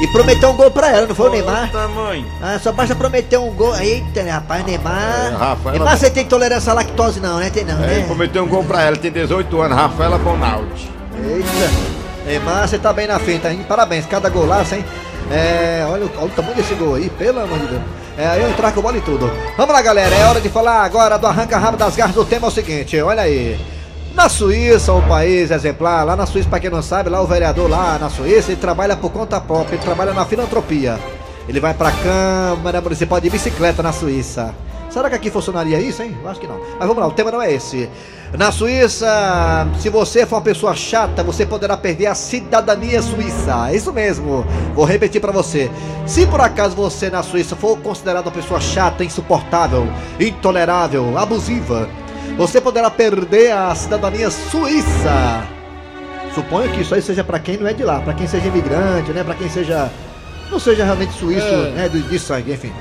E 0.00 0.06
prometeu 0.08 0.48
um 0.50 0.56
gol 0.56 0.70
pra 0.70 0.88
ela, 0.88 1.06
não 1.06 1.14
foi 1.14 1.28
o 1.28 1.32
Neymar? 1.32 1.70
Tamanho. 1.70 2.26
Ah, 2.42 2.58
só 2.62 2.72
basta 2.72 2.94
prometer 2.94 3.38
um 3.38 3.50
gol. 3.50 3.76
Eita, 3.78 4.22
né, 4.22 4.30
rapaz, 4.30 4.64
Neymar. 4.64 5.26
É, 5.26 5.36
Rafaela- 5.36 5.78
Neymar, 5.78 5.98
você 5.98 6.10
tem 6.10 6.24
tolerância 6.24 6.70
à 6.72 6.74
lactose, 6.74 7.20
não, 7.20 7.38
né? 7.38 7.50
Tem 7.50 7.64
não, 7.64 7.74
É, 7.84 7.86
né? 7.86 8.04
prometeu 8.06 8.42
um 8.44 8.48
gol 8.48 8.64
pra 8.64 8.82
ela, 8.82 8.96
tem 8.96 9.10
18 9.12 9.60
anos, 9.60 9.76
Rafaela 9.76 10.16
Bonaldi. 10.18 10.90
Eita. 11.22 11.70
Neymar, 12.24 12.66
você 12.66 12.78
tá 12.78 12.92
bem 12.92 13.06
na 13.06 13.18
finta, 13.18 13.52
hein? 13.52 13.64
Parabéns, 13.68 14.06
cada 14.06 14.28
golaço, 14.30 14.74
hein? 14.74 14.84
É, 15.30 15.86
olha, 15.88 16.06
o- 16.06 16.10
olha 16.16 16.26
o 16.26 16.30
tamanho 16.30 16.56
desse 16.56 16.74
gol 16.74 16.94
aí, 16.94 17.10
pelo 17.10 17.40
amor 17.40 17.58
de 17.58 17.66
Deus. 17.66 17.82
É, 18.18 18.38
eu 18.42 18.50
entrar 18.50 18.72
com 18.72 18.80
bola 18.82 18.96
e 18.96 19.00
tudo. 19.02 19.30
Vamos 19.56 19.72
lá, 19.74 19.80
galera, 19.82 20.14
é 20.14 20.24
hora 20.26 20.40
de 20.40 20.48
falar 20.48 20.82
agora 20.82 21.18
do 21.18 21.26
arranca-rabo 21.26 21.76
das 21.76 21.94
garras. 21.94 22.16
O 22.16 22.24
tema 22.24 22.46
é 22.46 22.48
o 22.48 22.50
seguinte, 22.50 23.00
olha 23.00 23.22
aí. 23.22 23.58
Na 24.14 24.28
Suíça, 24.28 24.92
um 24.92 25.06
país 25.06 25.50
exemplar, 25.50 26.04
lá 26.04 26.16
na 26.16 26.26
Suíça, 26.26 26.48
pra 26.48 26.58
quem 26.58 26.68
não 26.68 26.82
sabe, 26.82 27.08
lá 27.08 27.20
o 27.20 27.26
vereador 27.26 27.70
lá 27.70 27.98
na 27.98 28.10
Suíça, 28.10 28.50
ele 28.50 28.60
trabalha 28.60 28.96
por 28.96 29.10
conta 29.10 29.40
própria, 29.40 29.76
ele 29.76 29.84
trabalha 29.84 30.12
na 30.12 30.26
filantropia. 30.26 30.98
Ele 31.48 31.60
vai 31.60 31.72
pra 31.74 31.92
Câmara 31.92 32.80
Municipal 32.80 33.20
de 33.20 33.30
bicicleta 33.30 33.82
na 33.82 33.92
Suíça. 33.92 34.54
Será 34.90 35.08
que 35.08 35.14
aqui 35.14 35.30
funcionaria 35.30 35.80
isso, 35.80 36.02
hein? 36.02 36.16
Eu 36.20 36.28
acho 36.28 36.40
que 36.40 36.48
não. 36.48 36.58
Mas 36.58 36.88
vamos 36.88 36.98
lá, 36.98 37.06
o 37.06 37.12
tema 37.12 37.30
não 37.30 37.40
é 37.40 37.52
esse. 37.52 37.88
Na 38.36 38.50
Suíça, 38.50 39.66
se 39.78 39.88
você 39.88 40.26
for 40.26 40.36
uma 40.36 40.42
pessoa 40.42 40.74
chata, 40.74 41.22
você 41.22 41.46
poderá 41.46 41.76
perder 41.76 42.06
a 42.06 42.14
cidadania 42.14 43.00
suíça. 43.00 43.70
É 43.70 43.76
Isso 43.76 43.92
mesmo. 43.92 44.44
Vou 44.74 44.84
repetir 44.84 45.20
pra 45.20 45.30
você. 45.30 45.70
Se 46.06 46.26
por 46.26 46.40
acaso 46.40 46.74
você 46.74 47.08
na 47.08 47.22
Suíça 47.22 47.54
for 47.54 47.78
considerado 47.78 48.26
uma 48.26 48.32
pessoa 48.32 48.60
chata, 48.60 49.04
insuportável, 49.04 49.86
intolerável, 50.18 51.16
abusiva, 51.16 51.88
você 52.40 52.58
poderá 52.58 52.90
perder 52.90 53.52
a 53.52 53.74
cidadania 53.74 54.30
suíça. 54.30 55.46
Suponho 56.34 56.72
que 56.72 56.80
isso 56.80 56.94
aí 56.94 57.02
seja 57.02 57.22
pra 57.22 57.38
quem 57.38 57.58
não 57.58 57.66
é 57.66 57.74
de 57.74 57.84
lá, 57.84 58.00
pra 58.00 58.14
quem 58.14 58.26
seja 58.26 58.46
imigrante, 58.48 59.10
né? 59.10 59.22
Pra 59.22 59.34
quem 59.34 59.46
seja 59.50 59.90
não 60.50 60.58
seja 60.58 60.82
realmente 60.82 61.12
suíço, 61.12 61.54
né, 61.74 61.86
de, 61.90 62.00
de 62.00 62.18
sangue, 62.18 62.54
enfim. 62.54 62.72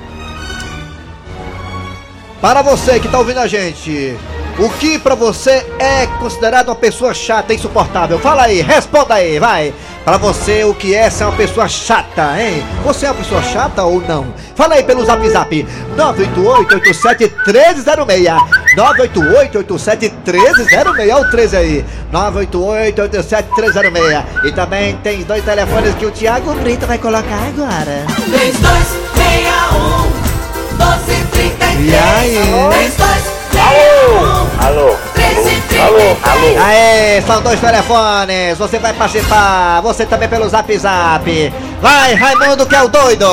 Para 2.39 2.61
você 2.61 3.01
que 3.01 3.09
tá 3.09 3.19
ouvindo 3.19 3.39
a 3.39 3.47
gente, 3.47 4.17
o 4.59 4.69
que 4.69 4.99
pra 4.99 5.15
você 5.15 5.65
é 5.79 6.05
considerado 6.19 6.67
uma 6.67 6.75
pessoa 6.75 7.11
chata, 7.13 7.53
insuportável? 7.53 8.19
Fala 8.19 8.43
aí, 8.43 8.61
responda 8.61 9.15
aí, 9.15 9.39
vai. 9.39 9.73
Pra 10.03 10.17
você, 10.17 10.63
o 10.63 10.73
que 10.73 10.95
é 10.95 11.09
ser 11.09 11.25
uma 11.25 11.33
pessoa 11.33 11.67
chata, 11.67 12.41
hein? 12.41 12.63
Você 12.83 13.05
é 13.05 13.09
uma 13.09 13.15
pessoa 13.15 13.41
chata 13.43 13.83
ou 13.83 13.99
não? 14.01 14.33
Fala 14.55 14.75
aí 14.75 14.83
pelo 14.83 15.05
zap 15.05 15.27
zap 15.29 15.67
988-87-1306 15.95 18.37
988-87-1306 18.75 21.19
o 21.19 21.29
13 21.31 21.57
aí 21.57 21.85
988-87-1306 22.11 24.25
E 24.43 24.51
também 24.51 24.97
tem 24.97 25.23
dois 25.23 25.43
telefones 25.45 25.95
que 25.95 26.05
o 26.05 26.11
Thiago 26.11 26.53
Brito 26.55 26.85
vai 26.85 26.97
colocar 26.97 27.39
agora 27.47 28.03
3261 28.15 30.09
1233 30.77 31.87
E 31.87 31.95
aí? 31.95 32.37
3261 32.89 34.38
Alô? 34.65 34.97
1333 35.15 35.81
Alô? 35.81 35.97
Alô? 36.23 36.63
Aê, 36.65 37.21
são 37.21 37.41
dois 37.41 37.59
telefones, 37.59 38.57
você 38.57 38.77
vai 38.77 38.93
participar, 38.93 39.81
você 39.81 40.05
também 40.05 40.27
pelo 40.27 40.47
zap 40.49 40.77
zap. 40.77 41.53
Vai, 41.81 42.13
Raimundo, 42.13 42.65
que 42.65 42.75
é 42.75 42.83
o 42.83 42.89
doido. 42.89 43.25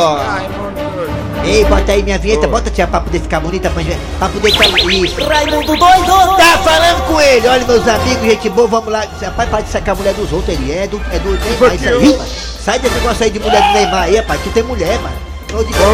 Ei, 1.44 1.64
bota 1.64 1.92
aí 1.92 2.02
minha 2.02 2.18
vinheta, 2.18 2.46
bota 2.48 2.70
tia 2.70 2.86
pra 2.86 3.00
poder 3.00 3.20
ficar 3.20 3.40
bonita, 3.40 3.70
pra, 3.70 3.82
pra 4.18 4.28
poder 4.28 4.52
ter 4.56 4.90
isso. 4.90 5.24
Raimundo 5.24 5.76
doido 5.76 6.36
Tá 6.36 6.58
falando 6.58 7.06
com 7.06 7.20
ele, 7.20 7.46
olha 7.48 7.64
meus 7.64 7.86
amigos, 7.86 8.24
gente 8.24 8.48
boa, 8.50 8.68
vamos 8.68 8.92
lá. 8.92 9.04
Rapaz, 9.20 9.48
para 9.48 9.60
de 9.62 9.68
sacar 9.70 9.94
a 9.94 9.98
mulher 9.98 10.14
dos 10.14 10.32
outros, 10.32 10.56
ele 10.58 10.72
é 10.72 10.86
do, 10.86 11.00
é 11.12 11.18
do 11.18 11.30
Neymar, 11.30 11.74
isso 11.74 11.88
aí. 11.88 12.20
Sai 12.64 12.78
desse 12.78 12.94
negócio 12.94 13.24
aí 13.24 13.30
de 13.30 13.38
mulher 13.38 13.62
do 13.62 13.72
Neymar 13.72 14.02
aí, 14.04 14.16
rapaz, 14.16 14.40
tu 14.42 14.50
tem 14.50 14.62
mulher, 14.62 14.98
mano. 15.00 15.35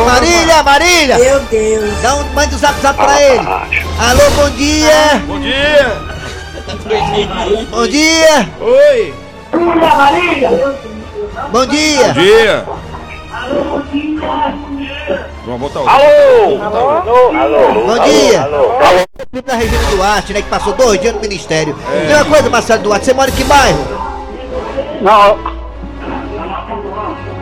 Marília, 0.07 0.63
Marília! 0.63 1.19
Meu 1.19 1.41
Deus 1.41 2.01
Dá 2.01 2.15
um, 2.15 2.25
manda 2.33 2.55
o 2.55 2.59
zap 2.59 2.81
zap 2.81 2.97
pra 2.97 3.23
ele. 3.23 3.47
Alô, 3.47 4.31
bom 4.37 4.51
dia! 4.51 5.23
Bom 5.27 5.39
dia! 5.41 5.97
Bom 7.71 7.87
dia! 7.87 8.49
Oi! 8.61 9.15
Bom 11.51 11.67
dia! 11.67 12.07
Bom 12.07 12.13
dia! 12.15 12.65
Vamos 15.45 15.61
botar 15.61 15.81
o. 15.81 15.89
Alô? 15.89 16.63
Alô? 16.63 16.91
Alô? 17.37 17.87
Bom 17.87 18.05
dia! 18.05 18.43
Alô? 18.43 19.07
Filho 19.31 19.43
da 19.43 19.55
Regina 19.55 19.91
Duarte, 19.91 20.33
né? 20.33 20.43
Que 20.43 20.49
passou 20.49 20.73
dois 20.75 21.01
dias 21.01 21.15
no 21.15 21.21
ministério. 21.21 21.77
Tem 22.07 22.15
uma 22.15 22.25
coisa, 22.25 22.51
Marcelo 22.51 22.83
Duarte, 22.83 23.07
você 23.07 23.13
mora 23.15 23.31
em 23.31 23.35
que 23.35 23.45
bairro? 23.45 23.79
Não. 25.01 25.52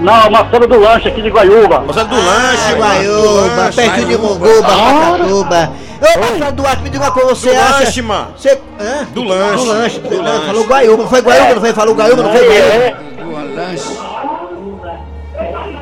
Não, 0.01 0.31
Marcelo 0.31 0.67
do 0.67 0.81
Lanche 0.81 1.09
aqui 1.09 1.21
de 1.23 1.29
Guaiúba. 1.29 1.77
É 1.89 2.05
do 2.05 2.17
lanche, 2.17 2.75
Guaiúba, 2.75 3.57
mano. 3.57 3.73
perto 3.75 4.05
de 4.07 4.17
Monguba, 4.17 4.63
Pacatuba. 4.63 5.73
Ô, 6.01 6.21
Marcelo 6.21 6.53
Duarte, 6.53 6.83
me 6.83 6.89
diga 6.91 7.05
uma 7.05 7.13
coisa, 7.13 7.29
você 7.35 7.51
Do 7.53 7.61
acha... 7.61 7.85
lanche, 7.85 8.03
mano. 8.03 8.29
Você... 8.37 8.59
Hã? 8.81 9.05
Do 9.13 9.23
lanche. 9.25 9.57
Do 9.57 9.65
lanche. 9.73 9.99
Do 10.01 10.23
lanche. 10.23 10.47
Falou 10.47 10.65
Guaiúba, 10.65 11.07
foi 11.07 11.21
Guaiúba, 11.21 11.55
não 11.55 11.61
foi? 11.61 11.73
Falou 11.75 11.95
Guaiúba, 11.95 12.23
não 12.23 12.33
foi 12.33 12.49
Guaiúba. 12.49 12.97
Do 13.23 13.55
lanche. 13.55 13.99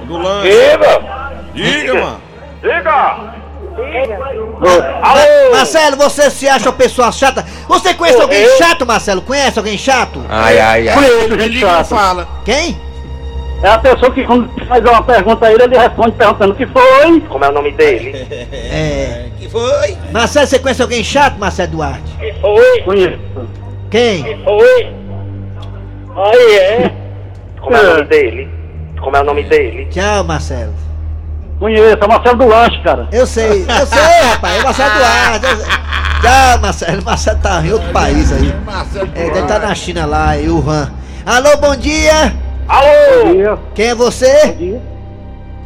Do 0.06 0.18
lanche. 0.18 0.48
Diga! 0.50 1.00
Diga, 1.54 1.94
mano. 1.94 2.20
Diga! 2.60 3.38
Alô? 5.02 5.52
Marcelo, 5.52 5.96
você 5.96 6.28
se 6.30 6.48
acha 6.48 6.66
uma 6.66 6.72
pessoa 6.72 7.12
chata? 7.12 7.46
Você 7.68 7.94
conhece 7.94 8.20
alguém 8.20 8.44
chato, 8.58 8.84
Marcelo? 8.84 9.22
Conhece 9.22 9.56
alguém 9.56 9.78
chato? 9.78 10.20
Ai, 10.28 10.58
ai, 10.58 10.88
ai. 10.88 10.94
Conheço 10.96 11.38
gente 11.40 11.60
chata. 11.60 11.84
fala. 11.84 12.28
Quem? 12.44 12.87
É 13.62 13.68
a 13.68 13.78
pessoa 13.78 14.12
que 14.12 14.24
quando 14.24 14.48
faz 14.66 14.84
uma 14.84 15.02
pergunta 15.02 15.46
a 15.46 15.52
ele, 15.52 15.64
ele 15.64 15.76
responde 15.78 16.12
perguntando 16.12 16.52
o 16.52 16.56
que 16.56 16.66
foi. 16.66 17.20
Como 17.28 17.44
é 17.44 17.48
o 17.48 17.52
nome 17.52 17.72
dele? 17.72 18.12
É... 18.52 19.28
Que 19.38 19.48
foi? 19.48 19.96
Marcelo, 20.12 20.46
você 20.46 20.58
conhece 20.58 20.82
alguém 20.82 21.02
chato, 21.02 21.38
Marcelo 21.38 21.72
Duarte? 21.72 22.12
Que 22.18 22.32
foi? 22.40 22.82
Conheço. 22.82 23.18
Quem? 23.90 24.42
Foi? 24.44 24.92
Aí 26.16 26.56
é. 26.58 26.92
Como 27.60 27.76
é 27.76 27.80
o 27.80 27.86
nome 27.94 28.04
dele? 28.04 28.48
Como 29.00 29.16
é 29.16 29.20
o 29.20 29.24
nome 29.24 29.42
dele? 29.44 29.86
Tchau, 29.90 30.24
Marcelo. 30.24 30.74
Conheço, 31.58 31.98
é 32.00 32.04
o 32.04 32.08
Marcelo 32.08 32.36
do 32.38 32.46
Lanche, 32.48 32.80
cara. 32.82 33.08
Eu 33.12 33.26
sei, 33.26 33.62
eu 33.62 33.86
sei, 33.86 34.28
rapaz. 34.30 34.60
É 34.60 34.62
Marcelo 34.62 34.90
Duarte. 34.98 35.46
eu 35.46 35.56
sei. 35.56 35.74
Tchau, 36.22 36.58
Marcelo. 36.60 37.02
Marcelo 37.04 37.38
tá 37.40 37.62
em 37.64 37.72
outro 37.72 37.92
país 37.92 38.32
aí. 38.32 38.54
Marcelo 38.64 39.08
É, 39.14 39.24
deve 39.24 39.40
estar 39.40 39.58
na 39.60 39.74
China 39.74 40.06
lá, 40.06 40.36
em 40.36 40.48
Wuhan. 40.48 40.92
Alô, 41.26 41.56
bom 41.58 41.74
dia. 41.76 42.32
Alô? 42.68 43.32
dia. 43.32 43.58
Quem 43.74 43.86
é 43.86 43.94
você? 43.94 44.52
dia. 44.52 44.80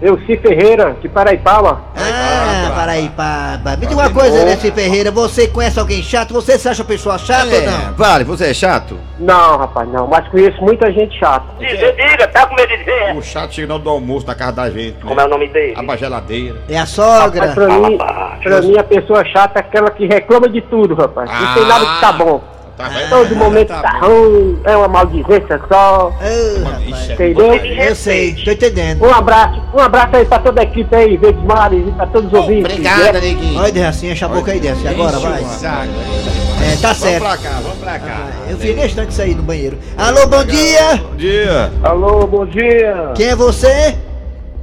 Eu, 0.00 0.18
Si 0.26 0.36
Ferreira, 0.36 0.96
de 1.00 1.08
Paraipaba. 1.08 1.80
Ah, 1.96 2.72
Paraipaba. 2.74 3.76
Me 3.76 3.86
diga 3.86 4.00
uma 4.00 4.10
coisa, 4.10 4.44
Nessi 4.44 4.72
Ferreira. 4.72 5.12
Você 5.12 5.46
conhece 5.46 5.78
alguém 5.78 6.02
chato? 6.02 6.34
Você 6.34 6.58
se 6.58 6.68
acha 6.68 6.82
pessoa 6.82 7.16
chata 7.18 7.46
ou 7.54 7.62
não? 7.62 7.94
Vale, 7.94 8.24
você 8.24 8.46
é 8.50 8.54
chato? 8.54 8.98
Não, 9.20 9.58
rapaz, 9.58 9.88
não. 9.88 10.08
Mas 10.08 10.26
conheço 10.26 10.60
muita 10.60 10.90
gente 10.90 11.16
chata. 11.16 11.46
Diga, 11.60 12.26
tá 12.26 12.48
com 12.48 12.56
medo 12.56 12.68
de 12.70 12.78
dizer. 12.78 13.16
O 13.16 13.22
chato 13.22 13.54
chega 13.54 13.68
na 13.68 13.74
hora 13.74 13.82
do 13.84 13.90
almoço 13.90 14.26
na 14.26 14.34
casa 14.34 14.52
da 14.52 14.70
gente. 14.70 14.98
Como 15.04 15.20
é 15.20 15.24
o 15.24 15.28
nome 15.28 15.46
dele? 15.46 15.74
Aba 15.76 15.96
geladeira. 15.96 16.60
É 16.68 16.78
a 16.78 16.86
sogra. 16.86 17.52
pra 17.52 17.68
mim, 17.68 17.98
pra 18.42 18.60
mim, 18.60 18.76
a 18.76 18.82
pessoa 18.82 19.24
chata 19.24 19.60
é 19.60 19.62
aquela 19.62 19.90
que 19.92 20.06
reclama 20.06 20.48
de 20.48 20.60
tudo, 20.62 20.96
rapaz. 20.96 21.30
Não 21.30 21.54
tem 21.54 21.64
nada 21.64 21.86
que 21.86 22.00
tá 22.00 22.12
bom. 22.12 22.51
Tá 22.76 22.88
vendo? 22.88 23.10
Todo 23.10 23.36
momento 23.36 23.68
tá 23.68 23.98
ruim, 24.00 24.58
é 24.64 24.76
uma 24.76 24.88
maldizência 24.88 25.60
só. 25.70 26.08
Ô, 26.08 26.64
rapaz. 26.64 27.10
Entendeu? 27.10 27.54
Eu 27.54 27.94
sei, 27.94 28.34
tô 28.34 28.50
entendendo. 28.50 29.04
Um 29.04 29.12
abraço, 29.12 29.60
um 29.74 29.78
abraço 29.78 30.16
aí 30.16 30.24
pra 30.24 30.38
toda 30.38 30.60
a 30.62 30.64
equipe 30.64 30.94
aí, 30.96 31.16
Verdes 31.16 31.44
Mares, 31.44 31.86
e 31.86 31.92
pra 31.92 32.06
todos 32.06 32.32
os 32.32 32.38
ouvintes. 32.38 32.72
Obrigado, 32.72 33.20
neguinho. 33.20 33.60
Olha, 33.60 33.72
Dejacinho, 33.72 34.12
enche 34.12 34.24
a 34.24 34.28
boca 34.28 34.52
aí, 34.52 34.58
Desce. 34.60 34.88
Agora, 34.88 35.16
Enche 35.16 35.26
o 35.26 35.30
vai. 35.30 35.42
É, 35.42 36.76
tá 36.76 36.80
Vamos 36.92 36.98
certo. 36.98 37.22
pra 37.22 37.36
cá, 37.36 37.50
vamos 37.62 37.78
pra 37.78 37.98
cá. 37.98 38.28
Ah, 38.28 38.50
Eu 38.50 38.56
fiz 38.56 38.74
questão 38.74 39.04
de 39.04 39.14
sair 39.14 39.34
no 39.34 39.42
banheiro. 39.42 39.78
Alô, 39.98 40.26
bom 40.26 40.44
dia. 40.44 40.96
Bom 40.96 41.16
dia. 41.16 41.72
Alô, 41.82 42.26
bom 42.26 42.46
dia. 42.46 43.10
Quem 43.16 43.26
é 43.26 43.36
você? 43.36 43.96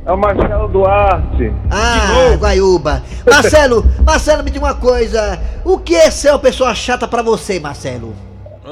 É 0.10 0.12
o 0.12 0.18
Marcelo 0.18 0.68
Duarte. 0.70 1.54
Ah, 1.70 2.36
Guaiúba. 2.36 3.04
Marcelo, 3.30 3.86
Marcelo, 4.04 4.44
me 4.44 4.50
diga 4.50 4.66
uma 4.66 4.74
coisa. 4.74 5.39
O 5.63 5.78
que 5.78 5.96
é 5.96 6.10
ser 6.10 6.32
uma 6.32 6.39
pessoa 6.39 6.74
chata 6.74 7.08
pra 7.08 7.22
você, 7.22 7.60
Marcelo? 7.60 8.16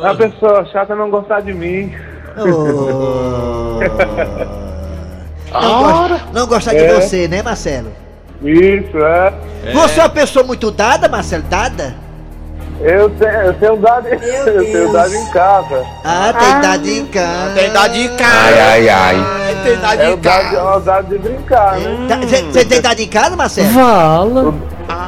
A 0.01 0.15
pessoa 0.15 0.65
chata 0.65 0.96
não 0.96 1.12
gostar 1.12 1.41
de 1.41 1.53
mim. 1.53 1.94
Oh. 2.39 3.77
Não, 5.53 5.82
gosta, 5.84 6.22
não 6.34 6.46
gostar 6.46 6.72
de 6.74 6.79
É. 6.84 6.94
você, 6.94 7.27
né, 7.27 7.41
Marcelo? 7.41 7.89
Isso, 8.44 8.98
é. 8.98 9.34
Você 9.74 10.00
é 10.00 10.03
uma 10.03 10.10
pessoa 10.10 10.44
muito 10.46 10.70
dada, 10.70 11.08
Marcelo? 11.08 11.44
Dada? 11.44 11.96
Eu 12.79 13.10
tenho, 13.12 13.31
eu 13.41 13.53
tenho 13.55 13.77
dado, 13.77 14.07
eu 14.07 14.63
tenho 14.65 14.91
dado 14.93 15.13
em 15.15 15.25
casa. 15.31 15.86
Ah, 16.03 16.34
tem 16.38 16.62
dado 16.62 16.88
em 16.88 17.05
casa. 17.07 17.53
Tem 17.55 17.67
idade 17.69 18.03
de 18.03 18.10
casa. 18.15 18.46
Ai, 18.46 18.60
ai, 18.60 18.89
ai. 18.89 19.57
Tem 19.63 19.74
idade 19.74 20.01
É 20.01 20.15
dado, 20.15 20.38
é 20.38 20.51
casa. 20.51 20.75
o 20.75 20.79
dado 20.79 21.07
de 21.07 21.17
brincar, 21.17 21.79
né? 21.79 22.19
Você 22.51 22.65
tem 22.65 22.81
dado 22.81 23.00
em 23.00 23.07
casa, 23.07 23.36
Marcelo? 23.36 24.53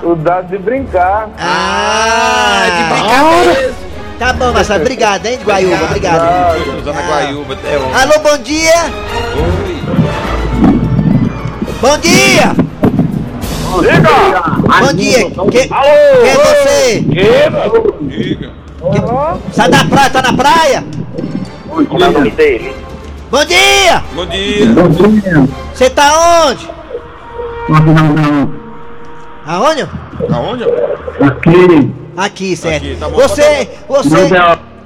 O 0.03 0.15
dado 0.15 0.47
de 0.47 0.57
brincar. 0.57 1.29
Ah, 1.37 2.65
de 2.65 2.83
brincadeira. 2.93 3.73
Tá 4.17 4.33
bom, 4.33 4.51
Marcelo. 4.51 4.81
Obrigado, 4.81 5.25
hein, 5.27 5.37
de 5.37 5.45
Guaiúba. 5.45 5.85
Obrigado. 5.85 6.57
Usando 6.81 6.97
a 6.97 7.01
Guaiúba. 7.01 7.57
Alô, 8.01 8.19
bom 8.19 8.37
dia. 8.39 8.91
Bom 11.81 11.97
dia. 11.99 12.68
Bom 13.69 14.93
dia. 14.93 15.29
Que- 15.51 15.73
Alô? 15.73 16.21
Quem 16.21 16.29
é 16.29 16.35
você? 16.37 17.01
Diga. 18.07 18.51
Sai 19.51 19.69
da 19.69 19.85
praia, 19.85 20.09
tá 20.09 20.21
na 20.21 20.33
praia? 20.33 20.83
Como 21.67 22.03
é 22.03 22.07
o 22.07 22.11
nome 22.11 22.31
dele? 22.31 22.75
Bom 23.29 23.45
dia. 23.45 24.03
Bom 24.13 24.25
dia. 24.25 24.65
Você 25.73 25.89
tá 25.89 26.47
onde? 26.47 26.69
Aonde? 29.45 29.87
Aonde? 30.31 30.63
Aqui, 32.17 32.55
certo. 32.57 32.77
Aqui, 32.85 32.97
tá 32.99 33.07
bom, 33.07 33.15
você, 33.15 33.69
você, 33.87 34.27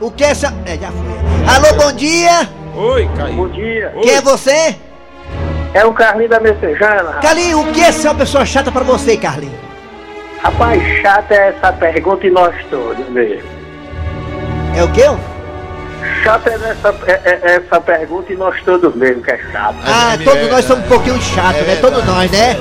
o 0.01 0.11
que 0.11 0.23
é 0.23 0.27
essa... 0.31 0.53
É, 0.65 0.77
já 0.77 0.89
foi. 0.91 1.55
Alô, 1.55 1.83
bom 1.83 1.91
dia. 1.93 2.49
Oi, 2.75 3.09
caiu. 3.15 3.47
dia. 3.49 3.93
Quem 4.01 4.11
é 4.11 4.21
você? 4.21 4.75
É 5.73 5.83
o 5.85 5.93
Carlinho 5.93 6.29
da 6.29 6.39
Messejana. 6.39 7.13
Carlinhos, 7.21 7.61
o 7.61 7.71
que 7.71 7.81
é 7.81 7.91
ser 7.91 8.07
uma 8.09 8.15
pessoa 8.15 8.45
chata 8.45 8.71
pra 8.71 8.83
você, 8.83 9.17
Carlinhos? 9.17 9.55
Rapaz, 10.43 10.81
chata 11.01 11.33
é 11.33 11.49
essa 11.49 11.71
pergunta 11.73 12.27
e 12.27 12.29
nós 12.29 12.53
todos 12.69 13.07
mesmo. 13.09 13.47
É 14.75 14.83
o 14.83 14.91
quê? 14.91 15.03
Chata 16.23 16.49
é 16.49 16.53
essa, 16.53 16.95
é, 17.07 17.11
é- 17.23 17.55
essa 17.55 17.79
pergunta 17.81 18.31
e 18.33 18.35
nós 18.35 18.61
todos 18.63 18.93
mesmo 18.95 19.23
que 19.23 19.31
é 19.31 19.37
chato. 19.51 19.75
Ah, 19.85 20.17
todos 20.23 20.49
nós 20.49 20.65
somos 20.65 20.85
um 20.85 20.87
pouquinho 20.89 21.21
chatos, 21.21 21.61
né? 21.65 21.77
Todos 21.81 22.03
nós, 22.05 22.29
né? 22.29 22.57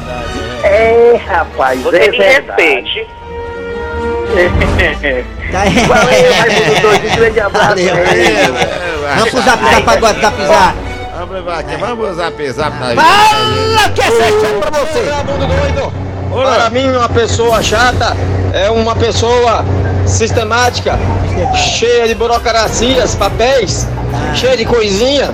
É, 0.63 1.21
rapaz, 1.27 1.81
Você 1.83 1.97
é 1.97 2.11
me 2.11 2.17
respeite. 2.19 3.07
Valeu, 5.87 6.33
Raimundo 6.33 6.81
Doido, 6.81 7.09
um 7.09 7.17
grande 7.17 7.41
abraço. 7.41 7.69
Valeu, 7.69 7.95
aí. 7.95 9.17
Vamos 9.17 9.31
pro 9.31 9.43
zap 9.43 9.63
zap 10.21 10.43
zap. 10.47 10.92
Vamos 11.25 11.47
lá, 11.47 11.61
aqui, 11.61 11.77
vamos 11.77 12.11
usar 12.11 12.33
pesar 12.33 12.73
pra 12.73 12.97
Fala 12.97 13.89
que 13.95 14.01
é 14.01 14.11
chato 14.11 14.59
pra 14.59 14.71
você. 14.81 15.01
Para 16.33 16.71
mim, 16.71 16.89
uma 16.91 17.09
pessoa 17.09 17.63
chata 17.63 18.17
é 18.53 18.69
uma 18.69 18.97
pessoa 18.97 19.65
sistemática, 20.05 20.99
cheia 21.55 22.09
de 22.09 22.17
burocracias, 22.17 23.15
papéis, 23.15 23.87
cheia 24.35 24.57
de 24.57 24.65
coisinha, 24.65 25.31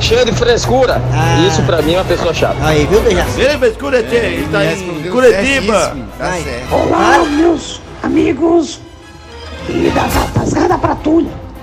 cheia 0.00 0.22
de 0.26 0.32
frescura. 0.32 1.00
Isso 1.48 1.62
pra 1.62 1.80
mim 1.80 1.94
é 1.94 1.98
uma 1.98 2.04
pessoa 2.04 2.34
chata. 2.34 2.56
Aí, 2.60 2.84
viu, 2.84 3.00
Dejaci? 3.00 3.40
Ele 3.40 3.58
fez 3.58 3.76
Curitiba, 3.78 4.16
ele 4.16 4.48
tá 4.52 4.64
em 4.66 5.10
Curitiba. 5.10 5.96
Olá, 6.70 7.24
meus 7.24 7.80
amigos 8.02 8.80
e 9.66 9.90
da 9.94 10.02
Rasgada 10.38 10.76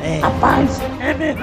Patrulha. 0.03 0.21
Rapaz, 0.21 0.81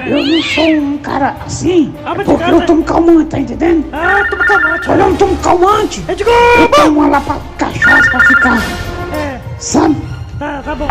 eu 0.06 0.26
não 0.26 0.42
sou 0.42 0.64
um 0.68 0.98
cara 0.98 1.36
assim, 1.46 1.94
é 2.04 2.14
porque 2.24 2.50
eu 2.50 2.66
tomo 2.66 2.84
calmante, 2.84 3.24
tá 3.30 3.38
entendendo? 3.38 3.86
Ah, 3.92 4.24
tomo 4.28 4.44
calmante. 4.44 4.90
Olha, 4.90 5.00
eu 5.00 5.08
não 5.10 5.16
tomo 5.16 5.36
calmante. 5.38 6.04
Eu 6.08 6.68
tomo 6.68 7.08
lá 7.08 7.20
pra 7.20 7.38
cachaça 7.56 8.10
pra 8.10 8.20
ficar, 8.20 8.62
sabe? 9.58 9.96
Tá, 10.40 10.62
tá 10.64 10.74
bom. 10.74 10.88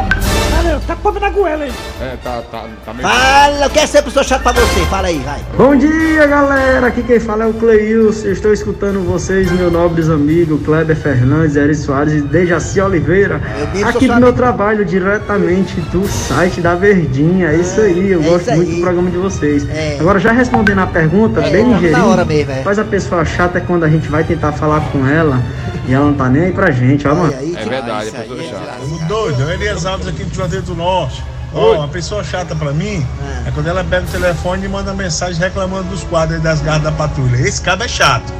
Valeu, 0.55 0.79
tá 0.85 0.95
comendo 0.95 1.25
a 1.25 1.29
goela 1.31 1.63
aí. 1.63 1.71
É, 1.99 2.15
tá, 2.23 2.39
tá, 2.51 2.65
tá 2.85 2.93
meio... 2.93 3.07
Fala, 3.09 3.65
eu 3.65 3.69
quero 3.71 3.87
ser 3.87 4.03
pessoa 4.03 4.23
chata 4.23 4.43
pra 4.43 4.61
você. 4.61 4.85
Fala 4.85 5.07
aí, 5.07 5.17
vai. 5.25 5.41
Bom 5.57 5.75
dia, 5.75 6.27
galera! 6.27 6.85
Aqui 6.85 7.01
quem 7.01 7.19
fala 7.19 7.45
é 7.45 7.47
o 7.47 7.53
Cleilson. 7.53 8.27
Eu 8.27 8.33
Estou 8.33 8.53
escutando 8.53 9.03
vocês, 9.03 9.51
meus 9.51 9.73
nobres 9.73 10.07
amigos 10.07 10.61
Kleber 10.63 10.95
Fernandes, 10.95 11.55
Eri 11.55 11.73
Soares 11.73 12.13
e 12.13 12.21
Dejaci 12.21 12.79
Oliveira. 12.79 13.41
Aqui 13.87 14.07
do 14.07 14.17
meu 14.17 14.33
trabalho, 14.33 14.85
diretamente 14.85 15.81
do 15.81 16.07
site 16.07 16.61
da 16.61 16.75
Verdinha. 16.75 17.47
É 17.47 17.55
isso 17.55 17.81
aí, 17.81 18.11
eu 18.11 18.21
é 18.21 18.25
gosto 18.25 18.51
muito 18.51 18.69
aí. 18.69 18.75
do 18.75 18.81
programa 18.83 19.09
de 19.09 19.17
vocês. 19.17 19.67
É. 19.67 19.97
Agora, 19.99 20.19
já 20.19 20.31
respondendo 20.31 20.81
a 20.81 20.85
pergunta, 20.85 21.41
É, 21.41 21.49
bem 21.49 21.73
ligeirinho, 21.73 22.05
hora 22.05 22.23
mesmo, 22.23 22.51
é. 22.51 22.61
faz 22.61 22.77
a 22.77 22.83
pessoa 22.83 23.25
chata 23.25 23.57
é 23.57 23.61
quando 23.61 23.83
a 23.83 23.89
gente 23.89 24.07
vai 24.09 24.23
tentar 24.23 24.51
falar 24.51 24.81
com 24.91 25.07
ela 25.07 25.41
e 25.89 25.93
ela 25.93 26.05
não 26.05 26.13
tá 26.13 26.29
nem 26.29 26.43
aí 26.43 26.51
pra 26.51 26.69
gente, 26.69 27.07
ó, 27.07 27.15
mano. 27.15 27.33
É 27.33 27.65
verdade, 27.65 28.09
a 28.09 28.11
pessoa 28.11 28.43
chata. 28.43 29.05
Doido, 29.07 29.49
Elias 29.49 29.85
Alves 29.87 30.07
aqui 30.07 30.23
do 30.23 30.35
Juazeiro 30.35 30.63
do 30.63 30.75
Norte. 30.75 31.23
Ó, 31.51 31.77
uma 31.77 31.87
pessoa 31.87 32.23
chata 32.23 32.55
pra 32.55 32.71
mim 32.71 33.03
é. 33.47 33.49
quando 33.49 33.67
ela 33.67 33.83
pega 33.83 34.03
o 34.03 34.07
telefone 34.07 34.65
e 34.65 34.69
manda 34.69 34.93
mensagem 34.93 35.41
reclamando 35.41 35.85
dos 35.85 36.03
quadros 36.03 36.39
das 36.43 36.61
garras 36.61 36.83
da 36.83 36.91
patrulha. 36.91 37.37
Esse 37.37 37.59
cara 37.59 37.85
é 37.85 37.87
chato. 37.87 38.31